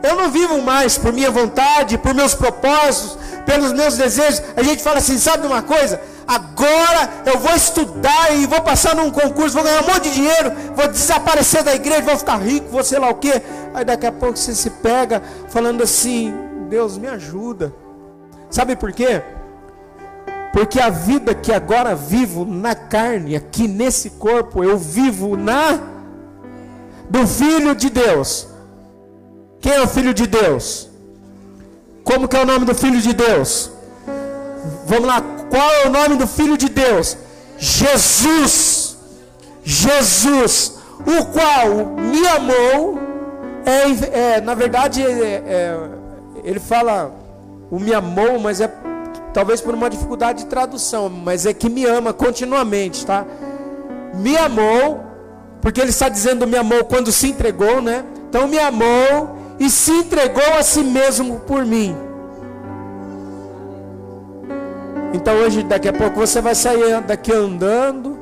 Eu 0.03 0.15
não 0.15 0.29
vivo 0.29 0.61
mais 0.61 0.97
por 0.97 1.11
minha 1.13 1.31
vontade, 1.31 1.97
por 1.97 2.13
meus 2.13 2.33
propósitos, 2.35 3.17
pelos 3.45 3.71
meus 3.71 3.97
desejos. 3.97 4.41
A 4.55 4.61
gente 4.61 4.83
fala 4.83 4.97
assim: 4.97 5.17
sabe 5.17 5.47
uma 5.47 5.61
coisa? 5.61 5.99
Agora 6.27 7.09
eu 7.25 7.39
vou 7.39 7.55
estudar 7.55 8.35
e 8.35 8.45
vou 8.47 8.61
passar 8.61 8.95
num 8.95 9.11
concurso, 9.11 9.53
vou 9.53 9.63
ganhar 9.63 9.83
um 9.83 9.87
monte 9.87 10.09
de 10.09 10.15
dinheiro, 10.15 10.51
vou 10.75 10.87
desaparecer 10.87 11.63
da 11.63 11.73
igreja, 11.73 12.01
vou 12.01 12.17
ficar 12.17 12.37
rico, 12.37 12.67
vou 12.69 12.83
sei 12.83 12.99
lá 12.99 13.09
o 13.09 13.15
quê. 13.15 13.41
Aí 13.73 13.85
daqui 13.85 14.07
a 14.07 14.11
pouco 14.11 14.37
você 14.37 14.53
se 14.53 14.69
pega 14.69 15.21
falando 15.49 15.81
assim: 15.81 16.33
Deus 16.69 16.97
me 16.97 17.07
ajuda. 17.07 17.73
Sabe 18.49 18.75
por 18.75 18.91
quê? 18.91 19.21
Porque 20.55 20.79
a 20.79 20.89
vida 20.89 21.35
que 21.35 21.51
agora 21.51 21.93
vivo 21.93 22.45
na 22.45 22.73
carne, 22.73 23.35
aqui 23.35 23.67
nesse 23.67 24.11
corpo, 24.11 24.63
eu 24.63 24.77
vivo 24.77 25.35
na 25.35 25.81
do 27.09 27.27
Filho 27.27 27.75
de 27.75 27.89
Deus. 27.89 28.47
Quem 29.59 29.73
é 29.73 29.81
o 29.81 29.87
Filho 29.89 30.13
de 30.13 30.25
Deus? 30.25 30.89
Como 32.05 32.25
que 32.25 32.37
é 32.37 32.41
o 32.41 32.45
nome 32.45 32.63
do 32.63 32.73
Filho 32.73 33.01
de 33.01 33.11
Deus? 33.11 33.69
Vamos 34.85 35.05
lá, 35.05 35.21
qual 35.49 35.69
é 35.69 35.87
o 35.87 35.89
nome 35.89 36.15
do 36.15 36.25
Filho 36.25 36.57
de 36.57 36.69
Deus? 36.69 37.17
Jesus. 37.57 38.95
Jesus, 39.61 40.77
o 41.01 41.25
qual 41.33 41.97
me 41.97 42.25
amou. 42.29 42.97
É, 43.65 44.37
é 44.37 44.39
na 44.39 44.53
verdade, 44.53 45.03
é, 45.03 45.43
é, 45.45 45.77
ele 46.45 46.61
fala 46.61 47.13
o 47.69 47.77
me 47.77 47.93
amou, 47.93 48.39
mas 48.39 48.61
é 48.61 48.71
talvez 49.35 49.59
por 49.59 49.73
uma 49.73 49.89
dificuldade 49.89 50.43
de 50.43 50.45
tradução, 50.45 51.09
mas 51.09 51.45
é 51.45 51.53
que 51.53 51.67
me 51.67 51.83
ama 51.83 52.13
continuamente, 52.13 53.05
tá? 53.05 53.25
Me 54.13 54.37
amou, 54.37 55.03
porque 55.61 55.81
ele 55.81 55.89
está 55.89 56.07
dizendo 56.07 56.47
me 56.47 56.57
amou 56.57 56.85
quando 56.85 57.11
se 57.11 57.27
entregou, 57.27 57.81
né? 57.81 58.05
Então 58.29 58.47
me 58.47 58.57
amou 58.57 59.35
e 59.59 59.69
se 59.69 59.91
entregou 59.91 60.53
a 60.57 60.63
si 60.63 60.85
mesmo 60.85 61.41
por 61.41 61.65
mim. 61.65 61.93
Então 65.13 65.35
hoje, 65.35 65.63
daqui 65.63 65.89
a 65.89 65.93
pouco, 65.93 66.17
você 66.17 66.39
vai 66.39 66.55
sair 66.55 67.01
daqui 67.01 67.33
andando, 67.33 68.17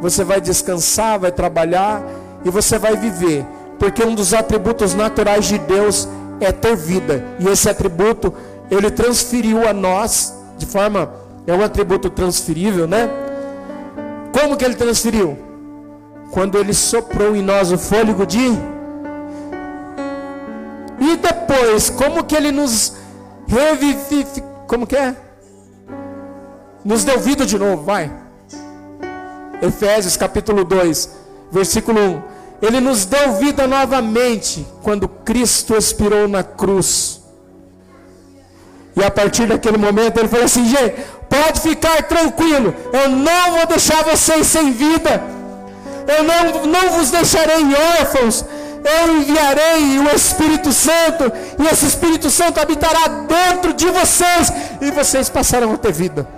você 0.00 0.24
vai 0.24 0.40
descansar, 0.40 1.20
vai 1.20 1.30
trabalhar 1.30 2.02
e 2.44 2.50
você 2.50 2.76
vai 2.76 2.96
viver. 2.96 3.46
Porque 3.78 4.02
um 4.02 4.16
dos 4.16 4.34
atributos 4.34 4.94
naturais 4.94 5.44
de 5.44 5.58
Deus 5.58 6.08
é 6.40 6.50
ter 6.50 6.74
vida. 6.74 7.24
E 7.38 7.46
esse 7.46 7.70
atributo, 7.70 8.34
ele 8.68 8.90
transferiu 8.90 9.68
a 9.68 9.72
nós, 9.72 10.39
de 10.60 10.66
forma, 10.66 11.10
é 11.46 11.54
um 11.54 11.64
atributo 11.64 12.10
transferível, 12.10 12.86
né? 12.86 13.08
Como 14.32 14.56
que 14.56 14.64
ele 14.64 14.74
transferiu? 14.74 15.38
Quando 16.30 16.58
ele 16.58 16.74
soprou 16.74 17.34
em 17.34 17.42
nós 17.42 17.72
o 17.72 17.78
fôlego 17.78 18.26
de. 18.26 18.46
E 21.00 21.16
depois, 21.16 21.88
como 21.88 22.22
que 22.24 22.36
ele 22.36 22.52
nos 22.52 22.94
revivificou? 23.48 24.50
Como 24.66 24.86
que 24.86 24.96
é? 24.96 25.16
Nos 26.84 27.04
deu 27.04 27.18
vida 27.18 27.44
de 27.46 27.58
novo, 27.58 27.82
vai. 27.82 28.12
Efésios 29.62 30.16
capítulo 30.16 30.62
2, 30.64 31.10
versículo 31.50 31.98
1. 31.98 32.22
Ele 32.62 32.80
nos 32.80 33.06
deu 33.06 33.32
vida 33.32 33.66
novamente 33.66 34.66
quando 34.82 35.08
Cristo 35.08 35.74
expirou 35.74 36.28
na 36.28 36.42
cruz. 36.42 37.19
E 39.00 39.04
a 39.04 39.10
partir 39.10 39.46
daquele 39.46 39.78
momento 39.78 40.18
ele 40.18 40.28
falou 40.28 40.44
assim: 40.44 40.68
gente, 40.68 40.94
pode 41.28 41.60
ficar 41.60 42.02
tranquilo, 42.02 42.74
eu 42.92 43.08
não 43.08 43.52
vou 43.56 43.66
deixar 43.66 44.04
vocês 44.04 44.46
sem 44.46 44.72
vida, 44.72 45.22
eu 46.06 46.22
não, 46.22 46.66
não 46.66 46.90
vos 46.98 47.10
deixarei 47.10 47.64
órfãos, 47.98 48.44
eu 48.84 49.16
enviarei 49.16 49.98
o 50.00 50.14
Espírito 50.14 50.70
Santo, 50.70 51.32
e 51.58 51.66
esse 51.72 51.86
Espírito 51.86 52.28
Santo 52.28 52.60
habitará 52.60 53.08
dentro 53.26 53.72
de 53.72 53.86
vocês, 53.86 54.52
e 54.82 54.90
vocês 54.90 55.30
passarão 55.30 55.72
a 55.72 55.78
ter 55.78 55.92
vida. 55.92 56.28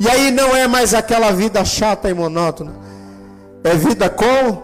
E 0.00 0.08
aí 0.08 0.30
não 0.30 0.56
é 0.56 0.66
mais 0.66 0.94
aquela 0.94 1.30
vida 1.32 1.62
chata 1.64 2.08
e 2.08 2.14
monótona. 2.14 2.72
É 3.64 3.74
vida 3.74 4.08
com 4.08 4.62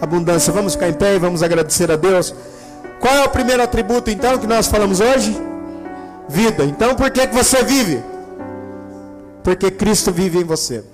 abundância. 0.00 0.50
Vamos 0.52 0.72
ficar 0.72 0.88
em 0.88 0.94
pé 0.94 1.16
e 1.16 1.18
vamos 1.18 1.42
agradecer 1.42 1.92
a 1.92 1.96
Deus. 1.96 2.34
Qual 3.00 3.14
é 3.14 3.24
o 3.24 3.28
primeiro 3.28 3.62
atributo 3.62 4.10
então 4.10 4.38
que 4.38 4.46
nós 4.46 4.66
falamos 4.66 5.00
hoje? 5.00 5.36
Vida. 6.28 6.64
Então 6.64 6.94
por 6.94 7.10
que, 7.10 7.26
que 7.26 7.34
você 7.34 7.62
vive? 7.62 8.02
Porque 9.42 9.70
Cristo 9.70 10.12
vive 10.12 10.38
em 10.38 10.44
você. 10.44 10.84